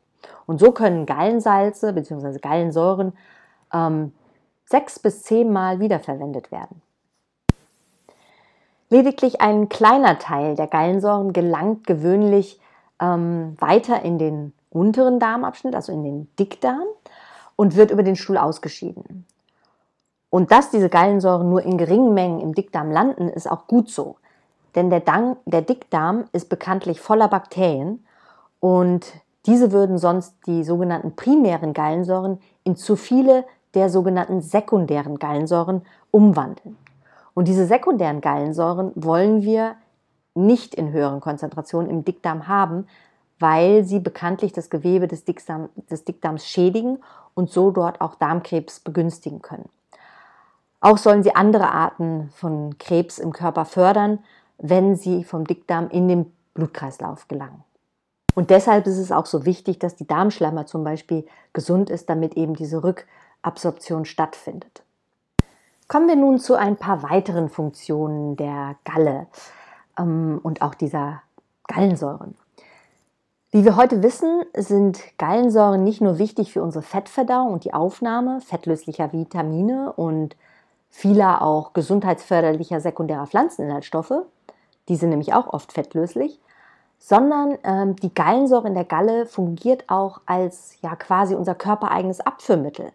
Und 0.46 0.58
so 0.58 0.72
können 0.72 1.06
Gallensalze 1.06 1.92
bzw. 1.92 2.38
Gallensäuren 2.38 3.12
ähm, 3.72 4.12
sechs 4.64 4.98
bis 4.98 5.22
zehnmal 5.22 5.78
wiederverwendet 5.78 6.50
werden. 6.50 6.82
Lediglich 8.90 9.40
ein 9.40 9.68
kleiner 9.68 10.18
Teil 10.18 10.56
der 10.56 10.66
Gallensäuren 10.66 11.32
gelangt 11.32 11.86
gewöhnlich 11.86 12.60
ähm, 13.00 13.56
weiter 13.60 14.02
in 14.02 14.18
den 14.18 14.52
unteren 14.70 15.20
Darmabschnitt, 15.20 15.74
also 15.74 15.92
in 15.92 16.02
den 16.02 16.36
Dickdarm, 16.36 16.86
und 17.56 17.76
wird 17.76 17.90
über 17.90 18.02
den 18.02 18.16
Stuhl 18.16 18.38
ausgeschieden. 18.38 19.26
Und 20.30 20.52
dass 20.52 20.70
diese 20.70 20.88
Gallensäuren 20.88 21.48
nur 21.48 21.62
in 21.62 21.78
geringen 21.78 22.14
Mengen 22.14 22.40
im 22.40 22.54
Dickdarm 22.54 22.90
landen, 22.90 23.28
ist 23.28 23.50
auch 23.50 23.66
gut 23.66 23.90
so. 23.90 24.16
Denn 24.74 24.90
der, 24.90 25.00
Darm, 25.00 25.36
der 25.46 25.62
Dickdarm 25.62 26.24
ist 26.32 26.48
bekanntlich 26.48 27.00
voller 27.00 27.28
Bakterien 27.28 28.04
und 28.60 29.06
diese 29.46 29.72
würden 29.72 29.98
sonst 29.98 30.34
die 30.46 30.62
sogenannten 30.62 31.16
primären 31.16 31.72
Gallensäuren 31.72 32.38
in 32.64 32.76
zu 32.76 32.96
viele 32.96 33.44
der 33.74 33.88
sogenannten 33.88 34.42
sekundären 34.42 35.18
Gallensäuren 35.18 35.82
umwandeln. 36.10 36.76
Und 37.34 37.48
diese 37.48 37.66
sekundären 37.66 38.20
Gallensäuren 38.20 38.92
wollen 38.94 39.42
wir 39.42 39.76
nicht 40.34 40.74
in 40.74 40.92
höheren 40.92 41.20
Konzentrationen 41.20 41.90
im 41.90 42.04
Dickdarm 42.04 42.48
haben, 42.48 42.86
weil 43.38 43.84
sie 43.84 44.00
bekanntlich 44.00 44.52
das 44.52 44.70
Gewebe 44.70 45.08
des, 45.08 45.24
Dickdarm, 45.24 45.68
des 45.90 46.04
Dickdarms 46.04 46.46
schädigen 46.46 46.98
und 47.34 47.50
so 47.50 47.70
dort 47.70 48.00
auch 48.00 48.16
Darmkrebs 48.16 48.80
begünstigen 48.80 49.40
können. 49.42 49.68
Auch 50.80 50.98
sollen 50.98 51.22
sie 51.22 51.34
andere 51.34 51.70
Arten 51.70 52.30
von 52.34 52.78
Krebs 52.78 53.18
im 53.18 53.32
Körper 53.32 53.64
fördern, 53.64 54.20
wenn 54.58 54.96
sie 54.96 55.24
vom 55.24 55.44
Dickdarm 55.44 55.88
in 55.90 56.08
den 56.08 56.32
Blutkreislauf 56.54 57.28
gelangen. 57.28 57.64
Und 58.34 58.50
deshalb 58.50 58.86
ist 58.86 58.98
es 58.98 59.10
auch 59.10 59.26
so 59.26 59.44
wichtig, 59.44 59.80
dass 59.80 59.96
die 59.96 60.06
Darmschlemmer 60.06 60.66
zum 60.66 60.84
Beispiel 60.84 61.26
gesund 61.52 61.90
ist, 61.90 62.08
damit 62.08 62.34
eben 62.36 62.54
diese 62.54 62.84
Rückabsorption 62.84 64.04
stattfindet. 64.04 64.82
Kommen 65.88 66.06
wir 66.06 66.16
nun 66.16 66.38
zu 66.38 66.54
ein 66.54 66.76
paar 66.76 67.02
weiteren 67.02 67.48
Funktionen 67.48 68.36
der 68.36 68.76
Galle 68.84 69.26
ähm, 69.98 70.38
und 70.42 70.62
auch 70.62 70.74
dieser 70.74 71.22
Gallensäuren. 71.66 72.36
Wie 73.50 73.64
wir 73.64 73.76
heute 73.76 74.02
wissen, 74.02 74.42
sind 74.54 75.00
Gallensäuren 75.16 75.82
nicht 75.82 76.02
nur 76.02 76.18
wichtig 76.18 76.52
für 76.52 76.62
unsere 76.62 76.82
Fettverdauung 76.82 77.52
und 77.52 77.64
die 77.64 77.72
Aufnahme 77.72 78.42
fettlöslicher 78.42 79.12
Vitamine 79.12 79.92
und 79.94 80.36
vieler 80.88 81.42
auch 81.42 81.72
gesundheitsförderlicher 81.72 82.80
sekundärer 82.80 83.26
Pflanzeninhaltsstoffe, 83.26 84.22
die 84.88 84.96
sind 84.96 85.10
nämlich 85.10 85.34
auch 85.34 85.52
oft 85.52 85.72
fettlöslich, 85.72 86.40
sondern 86.98 87.56
ähm, 87.62 87.96
die 87.96 88.12
Gallensäure 88.12 88.68
in 88.68 88.74
der 88.74 88.84
Galle 88.84 89.26
fungiert 89.26 89.84
auch 89.88 90.20
als 90.26 90.76
ja 90.82 90.96
quasi 90.96 91.34
unser 91.34 91.54
körpereigenes 91.54 92.20
Abführmittel. 92.20 92.92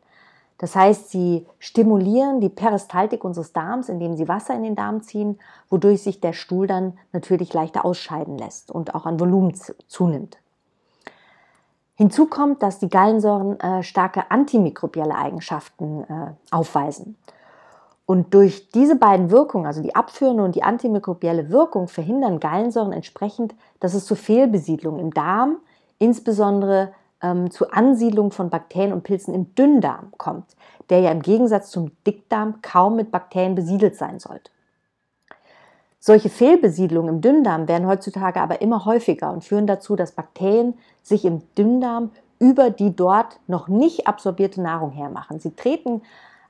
Das 0.58 0.76
heißt, 0.76 1.10
sie 1.10 1.46
stimulieren 1.60 2.40
die 2.40 2.50
Peristaltik 2.50 3.24
unseres 3.24 3.54
Darms, 3.54 3.90
indem 3.90 4.16
sie 4.16 4.28
Wasser 4.28 4.54
in 4.54 4.64
den 4.64 4.76
Darm 4.76 5.02
ziehen, 5.02 5.40
wodurch 5.70 6.04
sich 6.04 6.22
der 6.22 6.34
Stuhl 6.34 6.68
dann 6.68 6.98
natürlich 7.12 7.54
leichter 7.54 7.86
ausscheiden 7.86 8.38
lässt 8.38 8.72
und 8.72 8.96
auch 8.96 9.06
an 9.06 9.20
Volumen 9.20 9.54
zunimmt. 9.88 10.38
Hinzu 11.96 12.28
kommt, 12.28 12.64
dass 12.64 12.80
die 12.80 12.90
Gallensäuren 12.90 13.60
äh, 13.60 13.84
starke 13.84 14.32
antimikrobielle 14.32 15.16
Eigenschaften 15.16 16.04
äh, 16.04 16.34
aufweisen. 16.50 17.18
Und 18.06 18.34
durch 18.34 18.70
diese 18.70 18.96
beiden 18.96 19.32
Wirkungen, 19.32 19.66
also 19.66 19.82
die 19.82 19.96
abführende 19.96 20.44
und 20.44 20.56
die 20.56 20.64
antimikrobielle 20.64 21.50
Wirkung, 21.50 21.88
verhindern 21.88 22.40
Gallensäuren 22.40 22.92
entsprechend, 22.92 23.56
dass 23.80 23.94
es 23.94 24.06
zu 24.06 24.16
Fehlbesiedlung 24.16 25.00
im 25.00 25.14
Darm, 25.14 25.58
insbesondere 26.00 26.92
ähm, 27.22 27.50
zu 27.50 27.72
Ansiedlung 27.72 28.32
von 28.32 28.50
Bakterien 28.50 28.92
und 28.92 29.04
Pilzen 29.04 29.34
im 29.34 29.56
Dünndarm 29.56 30.12
kommt, 30.18 30.46
der 30.90 31.00
ja 31.00 31.12
im 31.12 31.22
Gegensatz 31.22 31.72
zum 31.72 31.92
Dickdarm 32.06 32.62
kaum 32.62 32.98
mit 32.98 33.10
Bakterien 33.10 33.56
besiedelt 33.56 33.96
sein 33.96 34.20
sollte. 34.20 34.52
Solche 36.00 36.30
Fehlbesiedlungen 36.30 37.16
im 37.16 37.22
Dünndarm 37.22 37.70
werden 37.70 37.88
heutzutage 37.88 38.42
aber 38.42 38.62
immer 38.62 38.84
häufiger 38.84 39.32
und 39.32 39.46
führen 39.46 39.68
dazu, 39.68 39.96
dass 39.96 40.12
Bakterien 40.12 40.74
sich 41.02 41.24
im 41.24 41.42
Dünndarm 41.58 42.12
über 42.40 42.70
die 42.70 42.94
dort 42.94 43.40
noch 43.48 43.70
nicht 43.70 44.06
absorbierte 44.06 44.62
Nahrung 44.62 44.92
hermachen. 44.92 45.40
Sie 45.40 45.56
treten, 45.56 46.02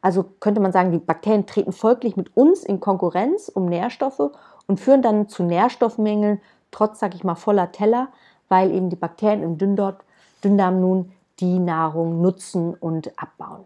also 0.04 0.26
könnte 0.42 0.60
man 0.60 0.74
sagen, 0.74 0.92
die 0.92 1.00
Bakterien 1.00 1.48
treten 1.48 1.72
folglich 1.72 2.18
mit 2.18 2.36
uns 2.36 2.64
in 2.64 2.82
Konkurrenz 2.82 3.48
um 3.48 3.68
Nährstoffe 3.68 4.32
und 4.68 4.80
führen 4.80 5.02
dann 5.02 5.30
zu 5.30 5.44
Nährstoffmängeln, 5.44 6.42
trotz, 6.72 7.00
sag 7.00 7.16
ich 7.16 7.24
mal, 7.24 7.36
voller 7.36 7.72
Teller, 7.72 8.10
weil 8.50 8.72
eben 8.72 8.90
die 8.90 8.98
Bakterien 8.98 9.42
im 9.42 9.58
Dünndarm 9.58 9.96
Dünndarm 10.44 10.82
nun 10.82 11.14
die 11.40 11.58
Nahrung 11.58 12.22
nutzen 12.22 12.74
und 12.74 13.18
abbauen. 13.18 13.66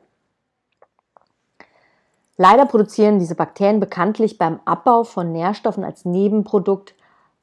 Leider 2.38 2.68
produzieren 2.68 3.18
diese 3.18 3.34
Bakterien 3.34 3.80
bekanntlich 3.80 4.38
beim 4.38 4.60
Abbau 4.64 5.06
von 5.06 5.32
Nährstoffen 5.32 5.84
als 5.84 6.06
Nebenprodukt 6.06 6.94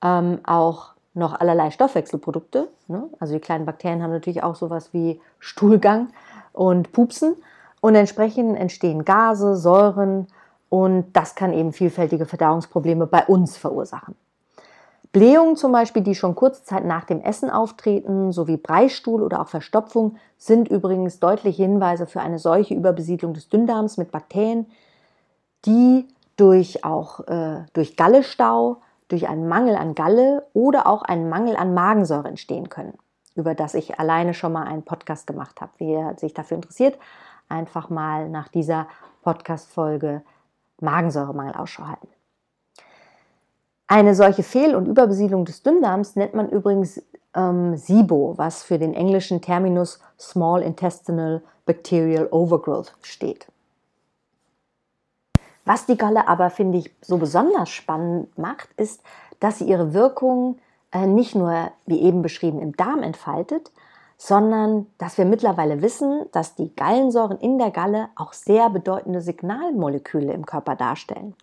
ähm, 0.02 0.38
auch 0.44 0.92
noch 1.14 1.40
allerlei 1.40 1.72
Stoffwechselprodukte. 1.72 2.68
Ne? 2.86 3.08
Also 3.18 3.34
die 3.34 3.40
kleinen 3.40 3.66
Bakterien 3.66 4.04
haben 4.04 4.12
natürlich 4.12 4.44
auch 4.44 4.54
sowas 4.54 4.92
wie 4.92 5.20
Stuhlgang 5.40 6.10
und 6.52 6.92
Pupsen 6.92 7.34
und 7.84 7.94
entsprechend 7.96 8.56
entstehen 8.56 9.04
Gase, 9.04 9.56
Säuren 9.56 10.26
und 10.70 11.12
das 11.12 11.34
kann 11.34 11.52
eben 11.52 11.74
vielfältige 11.74 12.24
Verdauungsprobleme 12.24 13.06
bei 13.06 13.26
uns 13.26 13.58
verursachen. 13.58 14.14
Blähungen 15.12 15.56
zum 15.56 15.70
Beispiel, 15.72 16.00
die 16.00 16.14
schon 16.14 16.34
kurze 16.34 16.64
Zeit 16.64 16.86
nach 16.86 17.04
dem 17.04 17.20
Essen 17.20 17.50
auftreten, 17.50 18.32
sowie 18.32 18.56
Breistuhl 18.56 19.22
oder 19.22 19.42
auch 19.42 19.48
Verstopfung, 19.48 20.16
sind 20.38 20.68
übrigens 20.68 21.20
deutliche 21.20 21.62
Hinweise 21.62 22.06
für 22.06 22.22
eine 22.22 22.38
solche 22.38 22.72
Überbesiedlung 22.72 23.34
des 23.34 23.50
Dünndarms 23.50 23.98
mit 23.98 24.10
Bakterien, 24.10 24.64
die 25.66 26.08
durch 26.36 26.86
auch 26.86 27.20
äh, 27.28 27.66
durch 27.74 27.98
Gallestau, 27.98 28.78
durch 29.08 29.28
einen 29.28 29.46
Mangel 29.46 29.76
an 29.76 29.94
Galle 29.94 30.46
oder 30.54 30.86
auch 30.86 31.02
einen 31.02 31.28
Mangel 31.28 31.54
an 31.54 31.74
Magensäure 31.74 32.28
entstehen 32.28 32.70
können, 32.70 32.94
über 33.34 33.54
das 33.54 33.74
ich 33.74 34.00
alleine 34.00 34.32
schon 34.32 34.54
mal 34.54 34.62
einen 34.62 34.84
Podcast 34.84 35.26
gemacht 35.26 35.60
habe. 35.60 35.72
Wer 35.76 36.16
sich 36.16 36.32
dafür 36.32 36.54
interessiert, 36.54 36.96
einfach 37.48 37.90
mal 37.90 38.28
nach 38.28 38.48
dieser 38.48 38.86
Podcast-Folge 39.22 40.22
Magensäuremangel 40.80 41.54
Ausschau 41.54 41.86
halten. 41.86 42.08
Eine 43.86 44.14
solche 44.14 44.42
Fehl- 44.42 44.74
und 44.74 44.86
Überbesiedlung 44.86 45.44
des 45.44 45.62
Dünndarms 45.62 46.16
nennt 46.16 46.34
man 46.34 46.48
übrigens 46.48 47.02
ähm, 47.34 47.76
SIBO, 47.76 48.34
was 48.36 48.62
für 48.62 48.78
den 48.78 48.94
englischen 48.94 49.40
Terminus 49.40 50.00
Small 50.18 50.62
Intestinal 50.62 51.42
Bacterial 51.66 52.28
Overgrowth 52.30 52.94
steht. 53.02 53.46
Was 55.64 55.86
die 55.86 55.96
Galle 55.96 56.28
aber, 56.28 56.50
finde 56.50 56.78
ich, 56.78 56.94
so 57.00 57.16
besonders 57.16 57.70
spannend 57.70 58.36
macht, 58.38 58.68
ist, 58.76 59.02
dass 59.40 59.58
sie 59.58 59.64
ihre 59.64 59.94
Wirkung 59.94 60.58
äh, 60.92 61.06
nicht 61.06 61.34
nur, 61.34 61.70
wie 61.86 62.00
eben 62.00 62.22
beschrieben, 62.22 62.60
im 62.60 62.76
Darm 62.76 63.02
entfaltet, 63.02 63.70
sondern 64.16 64.86
dass 64.98 65.18
wir 65.18 65.24
mittlerweile 65.24 65.82
wissen, 65.82 66.26
dass 66.32 66.54
die 66.54 66.74
Gallensäuren 66.74 67.38
in 67.38 67.58
der 67.58 67.70
Galle 67.70 68.08
auch 68.16 68.32
sehr 68.32 68.70
bedeutende 68.70 69.20
Signalmoleküle 69.20 70.32
im 70.32 70.46
Körper 70.46 70.76
darstellen. 70.76 71.34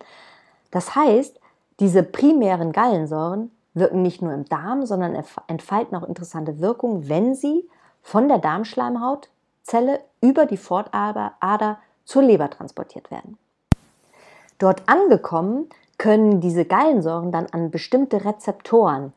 Das 0.72 0.96
heißt, 0.96 1.40
diese 1.80 2.04
primären 2.04 2.72
Gallensäuren 2.72 3.52
wirken 3.74 4.02
nicht 4.02 4.22
nur 4.22 4.34
im 4.34 4.46
Darm, 4.46 4.86
sondern 4.86 5.16
entfalten 5.48 5.96
auch 5.96 6.04
interessante 6.04 6.60
Wirkungen, 6.60 7.10
wenn 7.10 7.36
sie 7.36 7.68
von 8.02 8.28
der 8.28 8.40
Darmschleimhautzelle 8.40 10.00
über 10.22 10.46
die 10.46 10.58
Fortader 10.58 11.78
zur 12.06 12.24
Leber 12.24 12.50
transportiert 12.50 13.12
werden. 13.12 13.38
Dort 14.58 14.88
angekommen 14.88 15.70
können 15.98 16.42
diese 16.42 16.66
Gallensäuren 16.66 17.32
dann 17.32 17.48
an 17.48 17.72
bestimmte 17.72 18.26
Rezeptoren 18.26 19.14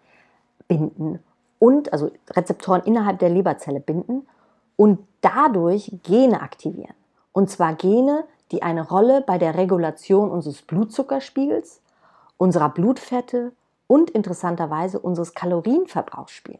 binden 0.68 1.22
und 1.64 1.94
also 1.94 2.10
Rezeptoren 2.28 2.82
innerhalb 2.82 3.20
der 3.20 3.30
Leberzelle 3.30 3.80
binden 3.80 4.26
und 4.76 4.98
dadurch 5.22 5.90
Gene 6.02 6.42
aktivieren. 6.42 6.92
Und 7.32 7.48
zwar 7.48 7.72
Gene, 7.72 8.24
die 8.50 8.62
eine 8.62 8.86
Rolle 8.86 9.22
bei 9.22 9.38
der 9.38 9.56
Regulation 9.56 10.30
unseres 10.30 10.60
Blutzuckerspiegels, 10.60 11.80
unserer 12.36 12.68
Blutfette 12.68 13.52
und 13.86 14.10
interessanterweise 14.10 14.98
unseres 14.98 15.32
Kalorienverbrauchs 15.32 16.32
spielen. 16.32 16.58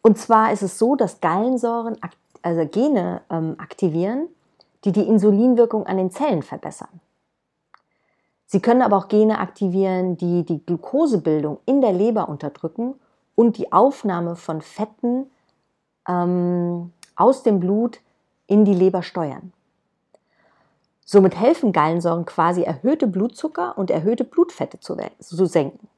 Und 0.00 0.16
zwar 0.16 0.50
ist 0.50 0.62
es 0.62 0.78
so, 0.78 0.96
dass 0.96 1.20
Gallensäuren 1.20 1.98
also 2.40 2.66
Gene 2.66 3.20
ähm, 3.28 3.56
aktivieren, 3.58 4.28
die 4.86 4.92
die 4.92 5.06
Insulinwirkung 5.06 5.84
an 5.84 5.98
den 5.98 6.10
Zellen 6.10 6.42
verbessern. 6.42 7.00
Sie 8.46 8.60
können 8.60 8.80
aber 8.80 8.96
auch 8.96 9.08
Gene 9.08 9.38
aktivieren, 9.38 10.16
die 10.16 10.44
die 10.44 10.64
Glukosebildung 10.64 11.58
in 11.66 11.82
der 11.82 11.92
Leber 11.92 12.30
unterdrücken 12.30 12.94
und 13.34 13.58
die 13.58 13.72
Aufnahme 13.72 14.36
von 14.36 14.60
Fetten 14.60 15.30
ähm, 16.08 16.92
aus 17.16 17.42
dem 17.42 17.60
Blut 17.60 18.00
in 18.46 18.64
die 18.64 18.74
Leber 18.74 19.02
steuern. 19.02 19.52
Somit 21.04 21.38
helfen 21.38 21.72
Gallensäuren 21.72 22.24
quasi 22.24 22.62
erhöhte 22.62 23.06
Blutzucker 23.06 23.76
und 23.76 23.90
erhöhte 23.90 24.24
Blutfette 24.24 24.80
zu, 24.80 24.96
zu 25.20 25.46
senken. 25.46 25.88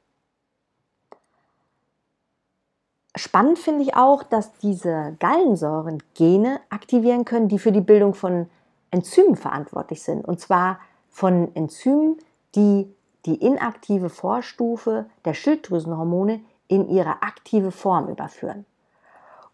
Spannend 3.15 3.57
finde 3.57 3.83
ich 3.83 3.95
auch, 3.95 4.21
dass 4.23 4.53
diese 4.59 5.15
Gallensäuren 5.19 6.03
Gene 6.13 6.59
aktivieren 6.69 7.25
können, 7.25 7.47
die 7.47 7.57
für 7.57 7.71
die 7.71 7.81
Bildung 7.81 8.13
von 8.13 8.47
Enzymen 8.91 9.35
verantwortlich 9.35 10.03
sind. 10.03 10.23
Und 10.25 10.39
zwar 10.39 10.79
von 11.09 11.55
Enzymen, 11.55 12.17
die 12.53 12.93
die 13.25 13.35
inaktive 13.35 14.09
Vorstufe 14.09 15.07
der 15.25 15.33
Schilddrüsenhormone 15.33 16.41
in 16.67 16.87
ihre 16.89 17.21
aktive 17.21 17.71
Form 17.71 18.09
überführen. 18.09 18.65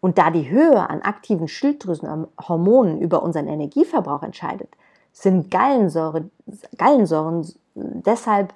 Und 0.00 0.18
da 0.18 0.30
die 0.30 0.50
Höhe 0.50 0.88
an 0.90 1.02
aktiven 1.02 1.48
Schilddrüsenhormonen 1.48 3.00
über 3.00 3.22
unseren 3.22 3.48
Energieverbrauch 3.48 4.22
entscheidet, 4.22 4.68
sind 5.12 5.50
Gallensäure, 5.50 6.28
Gallensäuren 6.76 7.46
deshalb 7.74 8.52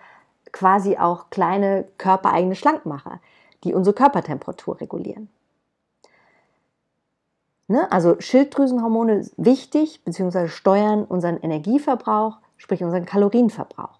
quasi 0.52 0.98
auch 0.98 1.30
kleine 1.30 1.86
körpereigene 1.96 2.54
Schlankmacher, 2.54 3.20
die 3.64 3.74
unsere 3.74 3.94
Körpertemperatur 3.94 4.80
regulieren. 4.80 5.28
Ne? 7.68 7.90
Also 7.92 8.16
Schilddrüsenhormone 8.18 9.28
wichtig 9.36 10.02
bzw. 10.04 10.48
steuern 10.48 11.04
unseren 11.04 11.38
Energieverbrauch, 11.38 12.38
sprich 12.56 12.82
unseren 12.82 13.04
Kalorienverbrauch. 13.04 13.98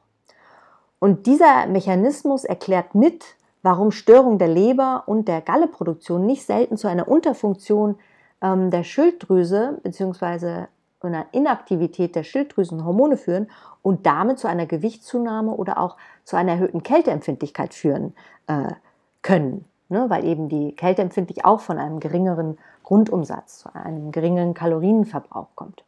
Und 0.99 1.27
dieser 1.27 1.67
Mechanismus 1.67 2.45
erklärt 2.45 2.95
mit, 2.95 3.25
warum 3.69 3.91
Störungen 3.91 4.39
der 4.39 4.49
Leber 4.49 5.03
und 5.05 5.29
der 5.29 5.43
Galleproduktion 5.43 6.25
nicht 6.25 6.47
selten 6.47 6.79
zu 6.79 6.89
einer 6.89 7.07
Unterfunktion 7.07 7.99
ähm, 8.41 8.71
der 8.71 8.83
Schilddrüse 8.83 9.79
bzw. 9.83 10.69
einer 11.03 11.27
Inaktivität 11.33 12.17
der 12.17 12.23
Schilddrüsenhormone 12.23 13.19
führen 13.19 13.51
und 13.83 14.07
damit 14.07 14.39
zu 14.39 14.49
einer 14.49 14.65
Gewichtszunahme 14.65 15.51
oder 15.51 15.77
auch 15.77 15.99
zu 16.25 16.37
einer 16.37 16.53
erhöhten 16.53 16.83
Kälteempfindlichkeit 16.83 17.75
führen 17.75 18.15
äh, 18.47 18.73
können. 19.21 19.67
Ne? 19.91 20.07
Weil 20.09 20.25
eben 20.25 20.49
die 20.49 20.75
Kälteempfindlichkeit 20.75 21.45
auch 21.45 21.61
von 21.61 21.79
einem 21.79 22.01
geringeren 22.01 22.57
Grundumsatz, 22.85 23.59
zu 23.59 23.75
einem 23.75 24.13
geringeren 24.13 24.55
Kalorienverbrauch 24.55 25.49
kommt. 25.55 25.85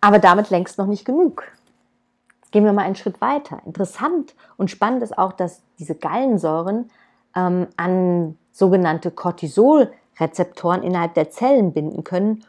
Aber 0.00 0.20
damit 0.20 0.50
längst 0.50 0.78
noch 0.78 0.86
nicht 0.86 1.04
genug. 1.04 1.42
Gehen 2.54 2.64
wir 2.64 2.72
mal 2.72 2.82
einen 2.84 2.94
Schritt 2.94 3.20
weiter. 3.20 3.60
Interessant 3.66 4.32
und 4.56 4.70
spannend 4.70 5.02
ist 5.02 5.18
auch, 5.18 5.32
dass 5.32 5.60
diese 5.80 5.96
Gallensäuren 5.96 6.88
ähm, 7.34 7.66
an 7.76 8.38
sogenannte 8.52 9.10
Cortisolrezeptoren 9.10 10.84
innerhalb 10.84 11.14
der 11.14 11.30
Zellen 11.30 11.72
binden 11.72 12.04
können 12.04 12.44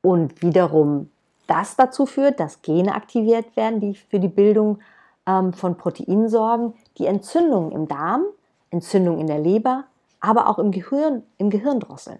und 0.00 0.40
wiederum 0.40 1.10
das 1.46 1.76
dazu 1.76 2.06
führt, 2.06 2.40
dass 2.40 2.62
Gene 2.62 2.94
aktiviert 2.94 3.54
werden, 3.54 3.80
die 3.80 3.96
für 3.96 4.18
die 4.18 4.28
Bildung 4.28 4.78
ähm, 5.26 5.52
von 5.52 5.76
Proteinen 5.76 6.30
sorgen, 6.30 6.72
die 6.96 7.04
Entzündungen 7.04 7.72
im 7.72 7.88
Darm, 7.88 8.22
Entzündungen 8.70 9.20
in 9.20 9.26
der 9.26 9.40
Leber, 9.40 9.84
aber 10.20 10.48
auch 10.48 10.58
im 10.58 10.70
Gehirn, 10.70 11.22
im 11.36 11.50
Gehirn 11.50 11.80
drosseln. 11.80 12.18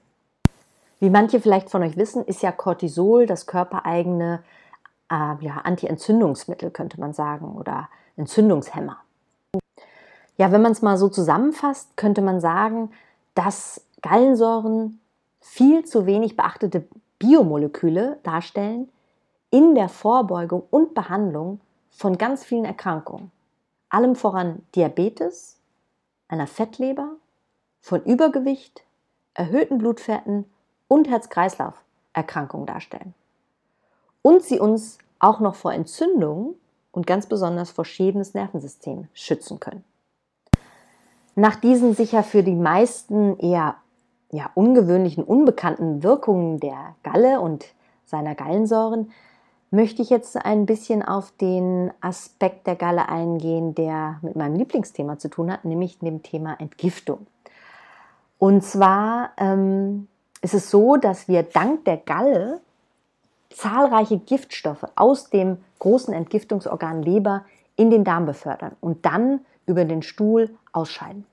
Wie 1.01 1.09
manche 1.09 1.41
vielleicht 1.41 1.71
von 1.71 1.83
euch 1.83 1.97
wissen, 1.97 2.23
ist 2.23 2.43
ja 2.43 2.53
Cortisol 2.53 3.25
das 3.25 3.47
körpereigene 3.47 4.43
äh, 5.11 5.45
ja, 5.45 5.59
Anti-Entzündungsmittel, 5.65 6.71
könnte 6.71 7.01
man 7.01 7.13
sagen, 7.13 7.57
oder 7.57 7.89
Entzündungshemmer. 8.17 8.99
Ja, 10.37 10.53
wenn 10.53 10.63
man 10.63 10.73
es 10.73 10.83
mal 10.83 10.99
so 10.99 11.09
zusammenfasst, 11.09 11.97
könnte 11.97 12.23
man 12.23 12.41
sagen, 12.41 12.91
dass 13.35 13.85
Gallensäuren 14.03 15.01
viel 15.41 15.85
zu 15.85 16.07
wenig 16.07 16.37
beachtete 16.37 16.87
Biomoleküle 17.19 18.19
darstellen 18.23 18.91
in 19.51 19.75
der 19.75 19.89
Vorbeugung 19.89 20.65
und 20.71 20.95
Behandlung 20.95 21.61
von 21.91 22.19
ganz 22.19 22.45
vielen 22.45 22.65
Erkrankungen. 22.65 23.31
Allem 23.89 24.17
voran 24.17 24.63
Diabetes, 24.75 25.59
einer 26.29 26.47
Fettleber, 26.47 27.13
von 27.81 28.03
Übergewicht, 28.03 28.83
erhöhten 29.33 29.79
Blutfetten 29.79 30.45
und 30.89 31.09
Herz-Kreislauf-Erkrankungen 31.09 32.67
darstellen 32.67 33.15
und 34.27 34.43
sie 34.43 34.59
uns 34.59 34.99
auch 35.21 35.39
noch 35.39 35.55
vor 35.55 35.73
Entzündungen 35.73 36.57
und 36.91 37.07
ganz 37.07 37.27
besonders 37.27 37.71
vor 37.71 37.85
Schäden 37.85 38.19
des 38.19 38.35
Nervensystems 38.35 39.07
schützen 39.15 39.61
können. 39.61 39.85
Nach 41.37 41.55
diesen 41.55 41.95
sicher 41.95 42.25
für 42.25 42.43
die 42.43 42.57
meisten 42.57 43.39
eher 43.39 43.77
ja, 44.33 44.51
ungewöhnlichen, 44.55 45.23
unbekannten 45.23 46.03
Wirkungen 46.03 46.59
der 46.59 46.97
Galle 47.05 47.41
und 47.41 47.67
seiner 48.05 48.35
Gallensäuren 48.35 49.13
möchte 49.71 50.03
ich 50.03 50.11
jetzt 50.11 50.37
ein 50.37 50.67
bisschen 50.67 51.05
auf 51.05 51.31
den 51.41 51.93
Aspekt 52.01 52.67
der 52.67 52.75
Galle 52.75 53.09
eingehen, 53.09 53.77
der 53.77 54.19
mit 54.23 54.35
meinem 54.35 54.57
Lieblingsthema 54.57 55.21
zu 55.21 55.29
tun 55.29 55.53
hat, 55.53 55.65
nämlich 55.65 56.01
dem 56.01 56.25
Thema 56.25 56.59
Entgiftung. 56.59 57.29
Und 58.39 58.65
zwar 58.65 59.31
ähm, 59.37 60.09
ist 60.43 60.55
es 60.55 60.69
so, 60.69 60.97
dass 60.97 61.29
wir 61.29 61.45
dank 61.45 61.85
der 61.85 61.99
Galle 61.99 62.61
zahlreiche 63.57 64.19
Giftstoffe 64.19 64.85
aus 64.97 65.31
dem 65.31 65.59
großen 65.79 66.13
Entgiftungsorgan 66.13 67.03
Leber 67.03 67.45
in 67.75 67.91
den 67.91 68.05
Darm 68.05 68.27
befördern 68.27 68.77
und 68.81 69.07
dann 69.07 69.41
über 69.65 69.85
den 69.87 70.03
Stuhl 70.03 70.51
ausscheiden. 70.73 71.25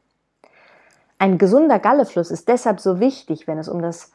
Ein 1.20 1.38
gesunder 1.38 1.80
Gallefluss 1.80 2.32
ist 2.32 2.48
deshalb 2.48 2.80
so 2.80 3.00
wichtig, 3.00 3.46
wenn 3.46 3.58
es 3.58 3.68
um 3.68 3.82
das 3.82 4.12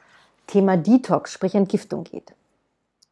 Thema 0.46 0.78
Detox, 0.78 1.32
sprich 1.32 1.54
Entgiftung 1.54 2.04
geht. 2.04 2.34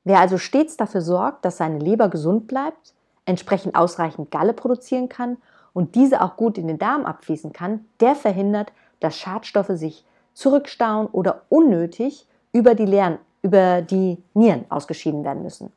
Wer 0.05 0.21
also 0.21 0.39
stets 0.39 0.77
dafür 0.77 1.03
sorgt, 1.03 1.45
dass 1.45 1.59
seine 1.59 1.79
Leber 1.79 2.09
gesund 2.09 2.49
bleibt, 2.49 2.95
entsprechend 3.27 3.75
ausreichend 3.75 4.31
Galle 4.31 4.55
produzieren 4.55 5.11
kann 5.11 5.37
und 5.75 5.95
diese 5.95 6.23
auch 6.23 6.37
gut 6.37 6.57
in 6.57 6.69
den 6.69 6.79
Darm 6.79 7.05
abfließen 7.05 7.53
kann, 7.53 7.85
der 8.01 8.15
verhindert, 8.15 8.73
dass 9.01 9.19
Schadstoffe 9.19 9.73
sich 9.73 10.07
zurückstauen 10.33 11.07
oder 11.09 11.43
unnötig 11.51 12.27
über 12.53 12.75
die 12.75 12.87
leeren 12.87 13.19
über 13.43 13.83
die 13.83 14.23
Nieren 14.35 14.65
ausgeschieden 14.69 15.25
werden 15.25 15.43
müssen. 15.43 15.73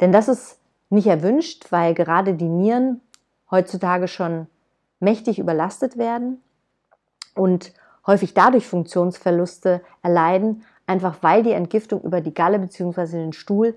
Denn 0.00 0.12
das 0.12 0.28
ist 0.28 0.58
nicht 0.90 1.06
erwünscht, 1.06 1.66
weil 1.70 1.94
gerade 1.94 2.34
die 2.34 2.48
Nieren 2.48 3.00
heutzutage 3.50 4.08
schon 4.08 4.46
mächtig 5.00 5.38
überlastet 5.38 5.96
werden 5.96 6.42
und 7.34 7.72
häufig 8.06 8.34
dadurch 8.34 8.66
Funktionsverluste 8.66 9.80
erleiden, 10.02 10.64
einfach 10.86 11.18
weil 11.22 11.42
die 11.42 11.52
Entgiftung 11.52 12.02
über 12.02 12.20
die 12.20 12.34
Galle 12.34 12.58
bzw. 12.58 13.06
den 13.12 13.32
Stuhl 13.32 13.76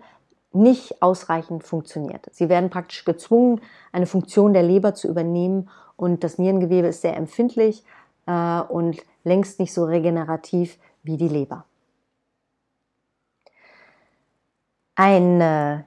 nicht 0.53 1.01
ausreichend 1.01 1.63
funktioniert. 1.63 2.27
Sie 2.31 2.49
werden 2.49 2.69
praktisch 2.69 3.05
gezwungen, 3.05 3.61
eine 3.91 4.05
Funktion 4.05 4.53
der 4.53 4.63
Leber 4.63 4.95
zu 4.95 5.07
übernehmen 5.07 5.69
und 5.95 6.23
das 6.23 6.37
Nierengewebe 6.37 6.87
ist 6.87 7.01
sehr 7.01 7.15
empfindlich 7.17 7.83
äh, 8.25 8.61
und 8.61 8.97
längst 9.23 9.59
nicht 9.59 9.73
so 9.73 9.85
regenerativ 9.85 10.77
wie 11.03 11.17
die 11.17 11.27
Leber. 11.27 11.65
Ein 14.99 15.39
äh, 15.41 15.83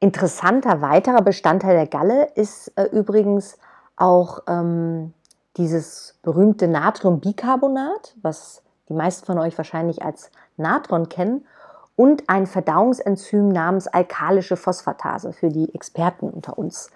interessanter 0.00 0.82
weiterer 0.82 1.22
Bestandteil 1.22 1.76
der 1.76 1.86
Galle 1.86 2.24
ist 2.34 2.72
äh, 2.76 2.86
übrigens 2.86 3.56
auch 3.96 4.40
ähm, 4.48 5.14
dieses 5.56 6.18
berühmte 6.22 6.66
Natriumbicarbonat, 6.66 8.16
was 8.20 8.62
die 8.88 8.94
meisten 8.94 9.26
von 9.26 9.38
euch 9.38 9.56
wahrscheinlich 9.56 10.02
als 10.02 10.32
Natron 10.56 11.08
kennen, 11.08 11.46
und 11.94 12.28
ein 12.28 12.46
Verdauungsenzym 12.46 13.50
namens 13.50 13.86
alkalische 13.86 14.56
Phosphatase 14.56 15.32
für 15.32 15.50
die 15.50 15.72
Experten 15.72 16.28
unter 16.28 16.58
uns. 16.58 16.90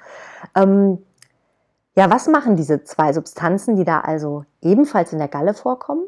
Ähm, 0.55 0.99
Ja, 1.95 2.11
was 2.11 2.27
machen 2.29 2.57
diese 2.57 2.83
zwei 2.85 3.13
Substanzen, 3.13 3.77
die 3.77 3.85
da 3.85 4.01
also 4.01 4.45
ebenfalls 4.63 5.13
in 5.13 5.19
der 5.19 5.29
Galle 5.29 5.55
vorkommen? 5.55 6.03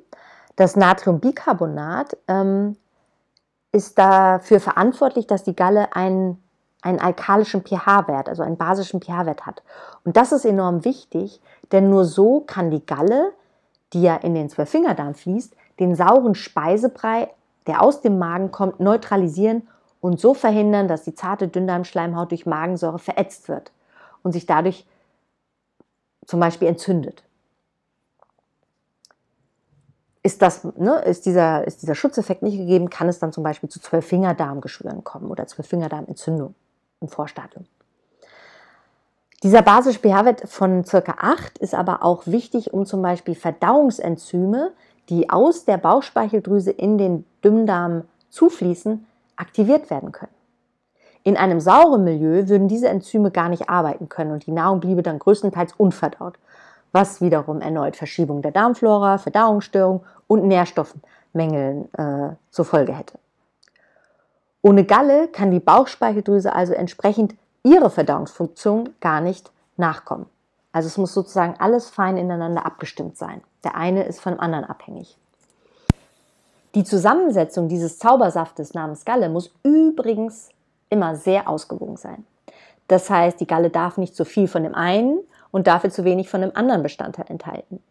Das 0.57 0.75
Natriumbicarbonat 0.75 2.17
ähm, 2.27 2.77
ist 3.73 3.99
dafür 3.99 4.61
verantwortlich, 4.61 5.27
dass 5.27 5.45
die 5.45 5.57
Galle 5.57 5.95
einen, 5.95 6.43
einen 6.83 7.01
alkalischen 7.01 7.63
pH-Wert, 7.63 8.29
also 8.29 8.43
einen 8.43 8.57
basischen 8.57 9.01
pH-Wert 9.01 9.47
hat. 9.47 9.63
Und 10.05 10.17
das 10.17 10.33
ist 10.33 10.45
enorm 10.45 10.85
wichtig, 10.85 11.41
denn 11.73 11.91
nur 11.91 12.05
so 12.05 12.41
kann 12.41 12.71
die 12.71 12.85
Galle, 12.85 13.33
die 13.93 14.03
ja 14.03 14.17
in 14.17 14.35
den 14.35 14.49
Zwölffingerdarm 14.49 15.15
fließt, 15.15 15.55
den 15.81 15.95
sauren 15.95 16.35
Speisebrei, 16.35 17.31
der 17.67 17.83
aus 17.83 18.01
dem 18.01 18.19
Magen 18.19 18.51
kommt, 18.51 18.81
neutralisieren 18.81 19.69
und 20.01 20.21
so 20.21 20.35
verhindern, 20.35 20.89
dass 20.89 21.03
die 21.03 21.15
zarte 21.15 21.49
Dünndarmschleimhaut 21.49 22.31
durch 22.31 22.47
Magensäure 22.47 22.99
verätzt 22.99 23.49
wird 23.49 23.73
und 24.23 24.33
sich 24.33 24.47
dadurch 24.47 24.87
zum 26.27 26.41
Beispiel 26.41 26.69
entzündet. 26.69 27.23
Ist, 30.29 30.43
das, 30.43 30.63
ne, 30.77 30.99
ist, 31.07 31.25
dieser, 31.25 31.67
ist 31.67 31.81
dieser 31.81 31.95
Schutzeffekt 31.95 32.43
nicht 32.43 32.59
gegeben, 32.59 32.91
kann 32.91 33.09
es 33.09 33.19
dann 33.19 33.33
zum 33.33 33.43
Beispiel 33.43 33.71
zu 33.71 33.81
Zwölffingerdarmgeschwüren 33.81 35.03
kommen 35.03 35.31
oder 35.31 35.47
Zwölffingerdarmentzündung 35.47 36.55
im 37.01 37.09
Vorstadium. 37.09 37.65
Dieser 39.43 39.63
basische 39.63 40.01
pH-Wert 40.01 40.43
von 40.47 40.85
ca. 40.85 41.15
8 41.17 41.57
ist 41.57 41.75
aber 41.75 42.03
auch 42.03 42.27
wichtig, 42.27 42.75
um 42.75 42.85
zum 42.85 43.01
Beispiel 43.01 43.35
Verdauungsenzyme, 43.35 44.73
die 45.09 45.31
aus 45.31 45.65
der 45.65 45.79
Bauchspeicheldrüse 45.79 46.73
in 46.73 46.99
den 46.99 47.25
Dünndarm 47.43 48.03
zufließen, 48.29 49.07
aktiviert 49.37 49.89
werden 49.89 50.13
können. 50.13 50.35
In 51.25 51.39
einem 51.39 51.61
sauren 51.61 52.05
Milieu 52.05 52.51
würden 52.51 52.69
diese 52.69 52.89
Enzyme 52.89 53.31
gar 53.31 53.49
nicht 53.49 53.71
arbeiten 53.71 54.11
können 54.11 54.33
und 54.33 54.45
die 54.45 54.53
Nahrung 54.53 54.81
bliebe 54.81 55.03
dann 55.03 55.21
größtenteils 55.21 55.73
unverdaut, 55.79 56.35
was 56.93 57.21
wiederum 57.21 57.61
erneut 57.61 57.97
Verschiebung 57.97 58.43
der 58.43 58.53
Darmflora, 58.53 59.19
Verdauungsstörung 59.19 60.05
und 60.27 60.45
Nährstoffmängeln 60.45 61.93
äh, 61.95 62.35
zur 62.51 62.65
Folge 62.65 62.93
hätte. 62.95 63.19
Ohne 64.63 64.85
Galle 64.85 65.29
kann 65.29 65.51
die 65.51 65.61
Bauchspeicheldrüse 65.61 66.53
also 66.53 66.73
entsprechend 66.73 67.35
ihre 67.63 67.91
Verdauungsfunktion 67.91 68.91
gar 69.01 69.21
nicht 69.21 69.51
nachkommen. 69.77 70.27
Also 70.73 70.87
es 70.87 70.99
muss 70.99 71.15
sozusagen 71.15 71.55
alles 71.59 71.89
fein 71.89 72.17
ineinander 72.17 72.67
abgestimmt 72.67 73.17
sein. 73.17 73.41
Der 73.65 73.75
eine 73.77 74.05
ist 74.05 74.21
vom 74.21 74.39
anderen 74.39 74.65
abhängig. 74.65 75.17
Die 76.75 76.85
Zusammensetzung 76.85 77.69
dieses 77.69 77.99
Zaubersaftes 77.99 78.75
namens 78.75 79.05
Galle 79.05 79.29
muss 79.29 79.53
übrigens 79.63 80.51
immer 80.91 81.17
sehr 81.17 81.49
ausgewogen 81.49 81.97
sein. 81.97 82.25
Das 82.89 83.11
heißt, 83.11 83.41
die 83.41 83.47
Galle 83.47 83.71
darf 83.71 83.99
nicht 83.99 84.15
zu 84.15 84.25
viel 84.25 84.49
von 84.49 84.63
dem 84.63 84.75
einen 84.75 85.21
und 85.51 85.67
dafür 85.67 85.91
zu 85.91 86.05
wenig 86.05 86.29
von 86.29 86.41
dem 86.41 86.55
anderen 86.55 86.83
Bestandteil 86.83 87.27
enthalten. 87.29 87.83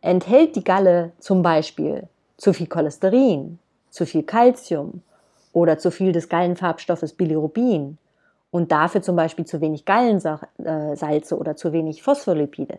Enthält 0.00 0.56
die 0.56 0.64
Galle 0.64 1.12
zum 1.18 1.42
Beispiel 1.42 2.08
zu 2.36 2.52
viel 2.52 2.66
Cholesterin, 2.66 3.58
zu 3.90 4.06
viel 4.06 4.22
Calcium 4.22 5.02
oder 5.52 5.78
zu 5.78 5.90
viel 5.90 6.12
des 6.12 6.28
Gallenfarbstoffes 6.28 7.14
Bilirubin 7.14 7.98
und 8.50 8.72
dafür 8.72 9.02
zum 9.02 9.16
Beispiel 9.16 9.46
zu 9.46 9.60
wenig 9.60 9.84
Gallensalze 9.84 11.36
oder 11.36 11.56
zu 11.56 11.72
wenig 11.72 12.02
Phospholipide, 12.02 12.78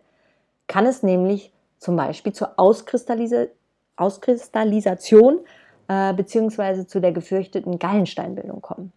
kann 0.68 0.86
es 0.86 1.04
nämlich 1.04 1.52
zum 1.80 1.96
Beispiel 1.96 2.34
zur 2.34 2.58
Auskristallisation 2.58 3.58
Auskristallisation 3.98 5.40
äh, 5.88 6.14
bzw. 6.14 6.86
zu 6.86 7.00
der 7.00 7.12
gefürchteten 7.12 7.80
Gallensteinbildung 7.80 8.62
kommen. 8.62 8.94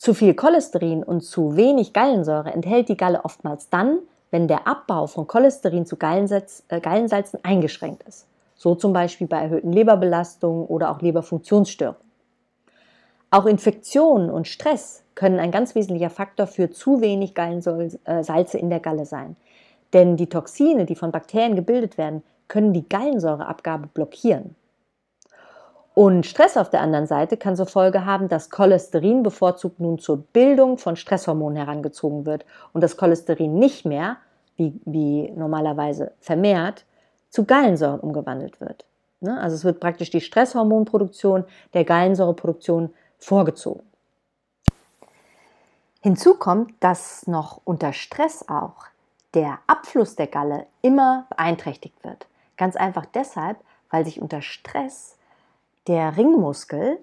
Zu 0.00 0.14
viel 0.14 0.32
Cholesterin 0.32 1.02
und 1.02 1.20
zu 1.20 1.56
wenig 1.56 1.92
Gallensäure 1.92 2.50
enthält 2.50 2.88
die 2.88 2.96
Galle 2.96 3.22
oftmals 3.22 3.68
dann, 3.68 3.98
wenn 4.30 4.48
der 4.48 4.66
Abbau 4.66 5.06
von 5.06 5.26
Cholesterin 5.26 5.84
zu 5.84 5.98
Gallensalz, 5.98 6.64
äh, 6.68 6.80
Gallensalzen 6.80 7.38
eingeschränkt 7.42 8.04
ist. 8.04 8.26
So 8.54 8.74
zum 8.74 8.94
Beispiel 8.94 9.26
bei 9.26 9.42
erhöhten 9.42 9.74
Leberbelastungen 9.74 10.64
oder 10.64 10.90
auch 10.90 11.02
Leberfunktionsstörungen. 11.02 12.00
Auch 13.30 13.44
Infektionen 13.44 14.30
und 14.30 14.48
Stress 14.48 15.02
können 15.14 15.38
ein 15.38 15.50
ganz 15.50 15.74
wesentlicher 15.74 16.08
Faktor 16.08 16.46
für 16.46 16.70
zu 16.70 17.02
wenig 17.02 17.34
Gallensalze 17.34 18.56
in 18.56 18.70
der 18.70 18.80
Galle 18.80 19.04
sein. 19.04 19.36
Denn 19.92 20.16
die 20.16 20.30
Toxine, 20.30 20.86
die 20.86 20.94
von 20.94 21.12
Bakterien 21.12 21.56
gebildet 21.56 21.98
werden, 21.98 22.22
können 22.48 22.72
die 22.72 22.88
Gallensäureabgabe 22.88 23.88
blockieren. 23.88 24.56
Und 25.94 26.24
Stress 26.24 26.56
auf 26.56 26.70
der 26.70 26.80
anderen 26.80 27.06
Seite 27.06 27.36
kann 27.36 27.56
zur 27.56 27.66
Folge 27.66 28.04
haben, 28.04 28.28
dass 28.28 28.50
Cholesterin 28.50 29.22
bevorzugt 29.22 29.80
nun 29.80 29.98
zur 29.98 30.18
Bildung 30.18 30.78
von 30.78 30.96
Stresshormonen 30.96 31.56
herangezogen 31.56 32.26
wird 32.26 32.44
und 32.72 32.80
das 32.80 32.96
Cholesterin 32.96 33.54
nicht 33.54 33.84
mehr, 33.84 34.16
wie, 34.56 34.80
wie 34.84 35.30
normalerweise 35.32 36.12
vermehrt, 36.20 36.84
zu 37.28 37.44
Gallensäuren 37.44 38.00
umgewandelt 38.00 38.60
wird. 38.60 38.84
Ne? 39.20 39.38
Also 39.40 39.56
es 39.56 39.64
wird 39.64 39.80
praktisch 39.80 40.10
die 40.10 40.20
Stresshormonproduktion 40.20 41.44
der 41.74 41.84
Gallensäureproduktion 41.84 42.94
vorgezogen. 43.18 43.82
Hinzu 46.02 46.34
kommt, 46.34 46.72
dass 46.80 47.26
noch 47.26 47.60
unter 47.64 47.92
Stress 47.92 48.48
auch 48.48 48.86
der 49.34 49.58
Abfluss 49.66 50.16
der 50.16 50.28
Galle 50.28 50.66
immer 50.82 51.26
beeinträchtigt 51.30 52.02
wird. 52.02 52.26
Ganz 52.56 52.76
einfach 52.76 53.06
deshalb, 53.06 53.58
weil 53.90 54.04
sich 54.04 54.20
unter 54.20 54.40
Stress 54.40 55.16
der 55.90 56.16
Ringmuskel, 56.16 56.98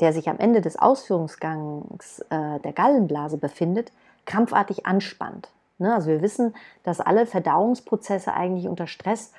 der 0.00 0.12
sich 0.12 0.28
am 0.28 0.38
Ende 0.38 0.60
des 0.60 0.78
Ausführungsgangs 0.78 2.20
äh, 2.28 2.60
der 2.60 2.74
Gallenblase 2.74 3.38
befindet, 3.38 3.90
krampfartig 4.26 4.84
anspannt. 4.84 5.48
Ne? 5.78 5.94
Also 5.94 6.10
wir 6.10 6.20
wissen, 6.20 6.54
dass 6.82 7.00
alle 7.00 7.24
Verdauungsprozesse 7.24 8.34
eigentlich 8.34 8.68
unter 8.68 8.86
Stress 8.86 9.32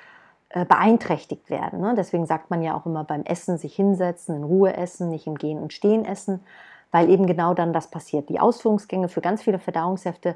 äh, 0.49 0.65
beeinträchtigt 0.65 1.51
werden. 1.51 1.81
Ne? 1.81 1.93
Deswegen 1.95 2.25
sagt 2.25 2.49
man 2.49 2.63
ja 2.63 2.75
auch 2.75 2.87
immer 2.87 3.03
beim 3.03 3.21
Essen 3.25 3.59
sich 3.59 3.75
hinsetzen, 3.75 4.35
in 4.35 4.43
Ruhe 4.43 4.75
essen, 4.75 5.11
nicht 5.11 5.27
im 5.27 5.37
Gehen 5.37 5.59
und 5.59 5.71
Stehen 5.71 6.03
essen, 6.03 6.39
weil 6.91 7.11
eben 7.11 7.27
genau 7.27 7.53
dann 7.53 7.73
das 7.73 7.91
passiert. 7.91 8.27
Die 8.29 8.39
Ausführungsgänge 8.39 9.07
für 9.07 9.21
ganz 9.21 9.43
viele 9.43 9.59
Verdauungssäfte 9.59 10.35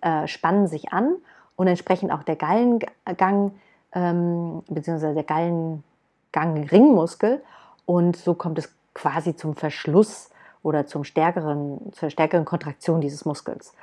äh, 0.00 0.26
spannen 0.26 0.66
sich 0.66 0.92
an 0.92 1.14
und 1.54 1.68
entsprechend 1.68 2.10
auch 2.10 2.24
der 2.24 2.34
Gallengang 2.34 3.52
ähm, 3.94 4.64
beziehungsweise 4.68 5.14
der 5.14 5.22
Gallengang-Ringmuskel 5.22 7.42
und 7.86 8.16
so 8.16 8.34
kommt 8.34 8.58
es 8.58 8.72
quasi 8.94 9.36
zum 9.36 9.54
Verschluss 9.54 10.30
oder 10.62 10.86
zum 10.86 11.04
stärkeren, 11.04 11.92
zur 11.92 12.10
stärkeren 12.10 12.44
Kontraktion 12.44 13.00
dieses 13.00 13.24
Muskels. 13.24 13.74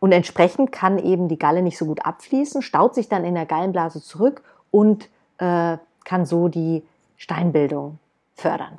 Und 0.00 0.12
entsprechend 0.12 0.72
kann 0.72 0.98
eben 0.98 1.28
die 1.28 1.38
Galle 1.38 1.62
nicht 1.62 1.78
so 1.78 1.86
gut 1.86 2.04
abfließen, 2.04 2.62
staut 2.62 2.94
sich 2.94 3.08
dann 3.08 3.24
in 3.24 3.34
der 3.34 3.46
Gallenblase 3.46 4.02
zurück 4.02 4.42
und 4.70 5.08
äh, 5.38 5.78
kann 6.04 6.26
so 6.26 6.48
die 6.48 6.82
Steinbildung 7.16 7.98
fördern. 8.34 8.78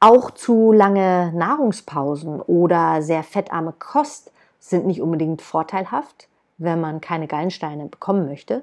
Auch 0.00 0.30
zu 0.30 0.72
lange 0.72 1.30
Nahrungspausen 1.34 2.40
oder 2.40 3.02
sehr 3.02 3.22
fettarme 3.22 3.74
Kost 3.78 4.32
sind 4.58 4.86
nicht 4.86 5.02
unbedingt 5.02 5.42
vorteilhaft, 5.42 6.28
wenn 6.58 6.80
man 6.80 7.00
keine 7.00 7.26
Gallensteine 7.26 7.86
bekommen 7.86 8.26
möchte, 8.26 8.62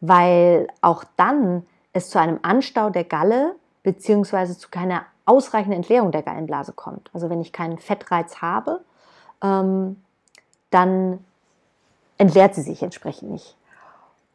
weil 0.00 0.68
auch 0.80 1.04
dann 1.16 1.66
es 1.92 2.10
zu 2.10 2.20
einem 2.20 2.38
Anstau 2.42 2.90
der 2.90 3.04
Galle 3.04 3.54
bzw. 3.82 4.54
zu 4.54 4.68
keiner 4.70 5.04
ausreichenden 5.24 5.76
Entleerung 5.76 6.10
der 6.10 6.22
Gallenblase 6.22 6.72
kommt. 6.72 7.10
Also 7.12 7.28
wenn 7.30 7.40
ich 7.40 7.52
keinen 7.52 7.78
Fettreiz 7.78 8.40
habe, 8.40 8.80
ähm, 9.42 10.02
dann 10.70 11.24
entleert 12.16 12.54
sie 12.54 12.62
sich 12.62 12.82
entsprechend 12.82 13.30
nicht. 13.30 13.56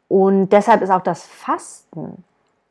Und 0.08 0.50
deshalb 0.50 0.82
ist 0.82 0.90
auch 0.90 1.02
das 1.02 1.24
Fasten 1.24 2.24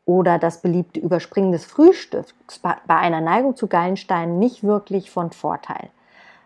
oder 0.06 0.38
das 0.38 0.62
beliebte 0.62 1.00
Überspringen 1.00 1.52
des 1.52 1.66
Frühstücks 1.66 2.36
bei 2.60 2.96
einer 2.96 3.22
Neigung 3.22 3.56
zu 3.56 3.68
Gallensteinen 3.68 4.40
nicht 4.40 4.64
wirklich 4.64 5.12
von 5.12 5.32
Vorteil, 5.32 5.90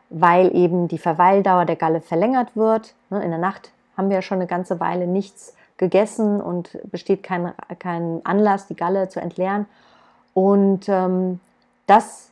weil 0.10 0.56
eben 0.56 0.88
die 0.88 1.00
Verweildauer 1.00 1.66
der 1.66 1.76
Galle 1.76 2.02
verlängert 2.02 2.56
wird. 2.56 2.94
Ne, 3.10 3.24
in 3.24 3.32
der 3.32 3.40
Nacht 3.40 3.72
haben 3.96 4.10
wir 4.10 4.18
ja 4.18 4.22
schon 4.22 4.38
eine 4.38 4.48
ganze 4.48 4.80
Weile 4.80 5.08
nichts 5.08 5.56
gegessen 5.78 6.42
und 6.42 6.78
besteht 6.92 7.24
kein, 7.24 7.54
kein 7.80 8.22
Anlass, 8.26 8.68
die 8.68 8.76
Galle 8.76 9.10
zu 9.10 9.20
entleeren. 9.20 9.66
Und 10.34 10.90
ähm, 10.90 11.40
das, 11.86 12.30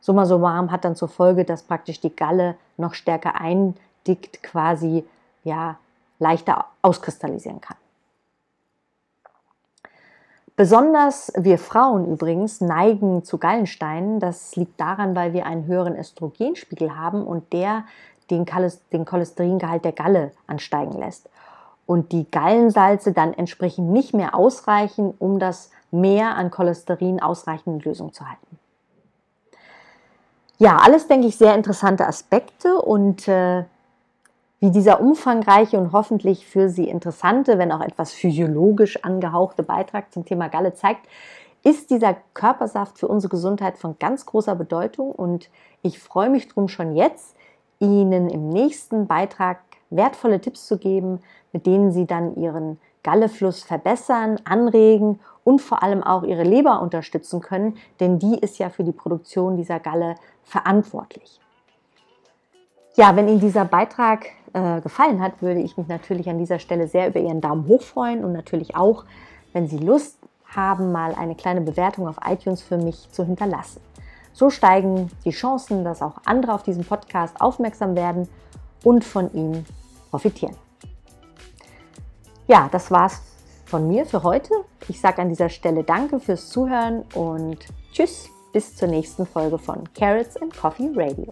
summa 0.00 0.26
summarum, 0.26 0.70
hat 0.70 0.84
dann 0.84 0.96
zur 0.96 1.08
Folge, 1.08 1.44
dass 1.44 1.62
praktisch 1.62 2.00
die 2.00 2.14
Galle 2.14 2.56
noch 2.76 2.94
stärker 2.94 3.40
eindickt, 3.40 4.42
quasi 4.42 5.04
ja, 5.44 5.76
leichter 6.18 6.66
auskristallisieren 6.82 7.60
kann. 7.60 7.76
Besonders 10.58 11.32
wir 11.36 11.56
Frauen 11.56 12.04
übrigens 12.04 12.60
neigen 12.60 13.22
zu 13.22 13.38
Gallensteinen. 13.38 14.18
Das 14.18 14.56
liegt 14.56 14.80
daran, 14.80 15.14
weil 15.14 15.32
wir 15.32 15.46
einen 15.46 15.66
höheren 15.66 15.96
Östrogenspiegel 15.96 16.96
haben 16.96 17.24
und 17.24 17.52
der 17.52 17.84
den, 18.28 18.44
Cholesteringehalt 18.44 19.84
der 19.84 19.92
Galle 19.92 20.32
ansteigen 20.48 20.98
lässt. 20.98 21.30
Und 21.88 22.12
die 22.12 22.30
Gallensalze 22.30 23.12
dann 23.12 23.32
entsprechend 23.32 23.90
nicht 23.90 24.12
mehr 24.12 24.34
ausreichen, 24.34 25.14
um 25.18 25.38
das 25.38 25.70
Mehr 25.90 26.36
an 26.36 26.50
Cholesterin 26.50 27.18
ausreichend 27.22 27.78
in 27.78 27.80
Lösung 27.80 28.12
zu 28.12 28.28
halten. 28.28 28.58
Ja, 30.58 30.76
alles, 30.76 31.08
denke 31.08 31.28
ich, 31.28 31.38
sehr 31.38 31.54
interessante 31.54 32.06
Aspekte 32.06 32.82
und 32.82 33.26
äh, 33.26 33.64
wie 34.60 34.70
dieser 34.70 35.00
umfangreiche 35.00 35.78
und 35.78 35.92
hoffentlich 35.92 36.46
für 36.46 36.68
Sie 36.68 36.88
interessante, 36.88 37.56
wenn 37.56 37.72
auch 37.72 37.80
etwas 37.80 38.12
physiologisch 38.12 39.02
angehauchte 39.02 39.62
Beitrag 39.62 40.12
zum 40.12 40.26
Thema 40.26 40.48
Galle 40.48 40.74
zeigt, 40.74 41.06
ist 41.64 41.90
dieser 41.90 42.16
Körpersaft 42.34 42.98
für 42.98 43.08
unsere 43.08 43.30
Gesundheit 43.30 43.78
von 43.78 43.98
ganz 43.98 44.26
großer 44.26 44.54
Bedeutung 44.54 45.12
und 45.12 45.48
ich 45.82 45.98
freue 45.98 46.28
mich 46.28 46.48
drum 46.48 46.68
schon 46.68 46.94
jetzt, 46.94 47.34
Ihnen 47.80 48.28
im 48.28 48.48
nächsten 48.50 49.06
Beitrag 49.06 49.60
wertvolle 49.90 50.40
Tipps 50.40 50.66
zu 50.66 50.78
geben, 50.78 51.20
mit 51.52 51.66
denen 51.66 51.92
Sie 51.92 52.06
dann 52.06 52.36
Ihren 52.36 52.78
Gallefluss 53.02 53.62
verbessern, 53.62 54.40
anregen 54.44 55.20
und 55.44 55.60
vor 55.60 55.82
allem 55.82 56.02
auch 56.02 56.24
Ihre 56.24 56.42
Leber 56.42 56.82
unterstützen 56.82 57.40
können, 57.40 57.76
denn 58.00 58.18
die 58.18 58.38
ist 58.38 58.58
ja 58.58 58.70
für 58.70 58.84
die 58.84 58.92
Produktion 58.92 59.56
dieser 59.56 59.80
Galle 59.80 60.16
verantwortlich. 60.44 61.40
Ja, 62.96 63.14
wenn 63.16 63.28
Ihnen 63.28 63.40
dieser 63.40 63.64
Beitrag 63.64 64.26
äh, 64.52 64.80
gefallen 64.80 65.22
hat, 65.22 65.40
würde 65.40 65.60
ich 65.60 65.76
mich 65.76 65.88
natürlich 65.88 66.28
an 66.28 66.38
dieser 66.38 66.58
Stelle 66.58 66.88
sehr 66.88 67.08
über 67.08 67.20
Ihren 67.20 67.40
Daumen 67.40 67.66
hoch 67.68 67.82
freuen 67.82 68.24
und 68.24 68.32
natürlich 68.32 68.76
auch, 68.76 69.04
wenn 69.52 69.68
Sie 69.68 69.78
Lust 69.78 70.18
haben, 70.54 70.92
mal 70.92 71.14
eine 71.14 71.34
kleine 71.34 71.60
Bewertung 71.60 72.08
auf 72.08 72.16
iTunes 72.26 72.60
für 72.60 72.76
mich 72.76 73.10
zu 73.12 73.24
hinterlassen. 73.24 73.80
So 74.32 74.50
steigen 74.50 75.10
die 75.24 75.30
Chancen, 75.30 75.84
dass 75.84 76.02
auch 76.02 76.18
andere 76.24 76.54
auf 76.54 76.62
diesen 76.62 76.84
Podcast 76.84 77.40
aufmerksam 77.40 77.96
werden 77.96 78.28
und 78.84 79.04
von 79.04 79.32
ihm 79.32 79.64
profitieren. 80.10 80.56
Ja, 82.48 82.66
das 82.72 82.90
war's 82.90 83.20
von 83.66 83.86
mir 83.88 84.06
für 84.06 84.22
heute. 84.22 84.54
Ich 84.88 84.98
sage 84.98 85.20
an 85.20 85.28
dieser 85.28 85.50
Stelle 85.50 85.84
Danke 85.84 86.18
fürs 86.18 86.48
Zuhören 86.48 87.04
und 87.14 87.58
Tschüss, 87.92 88.30
bis 88.54 88.74
zur 88.74 88.88
nächsten 88.88 89.26
Folge 89.26 89.58
von 89.58 89.84
Carrots 89.92 90.38
and 90.38 90.56
Coffee 90.56 90.90
Radio. 90.94 91.30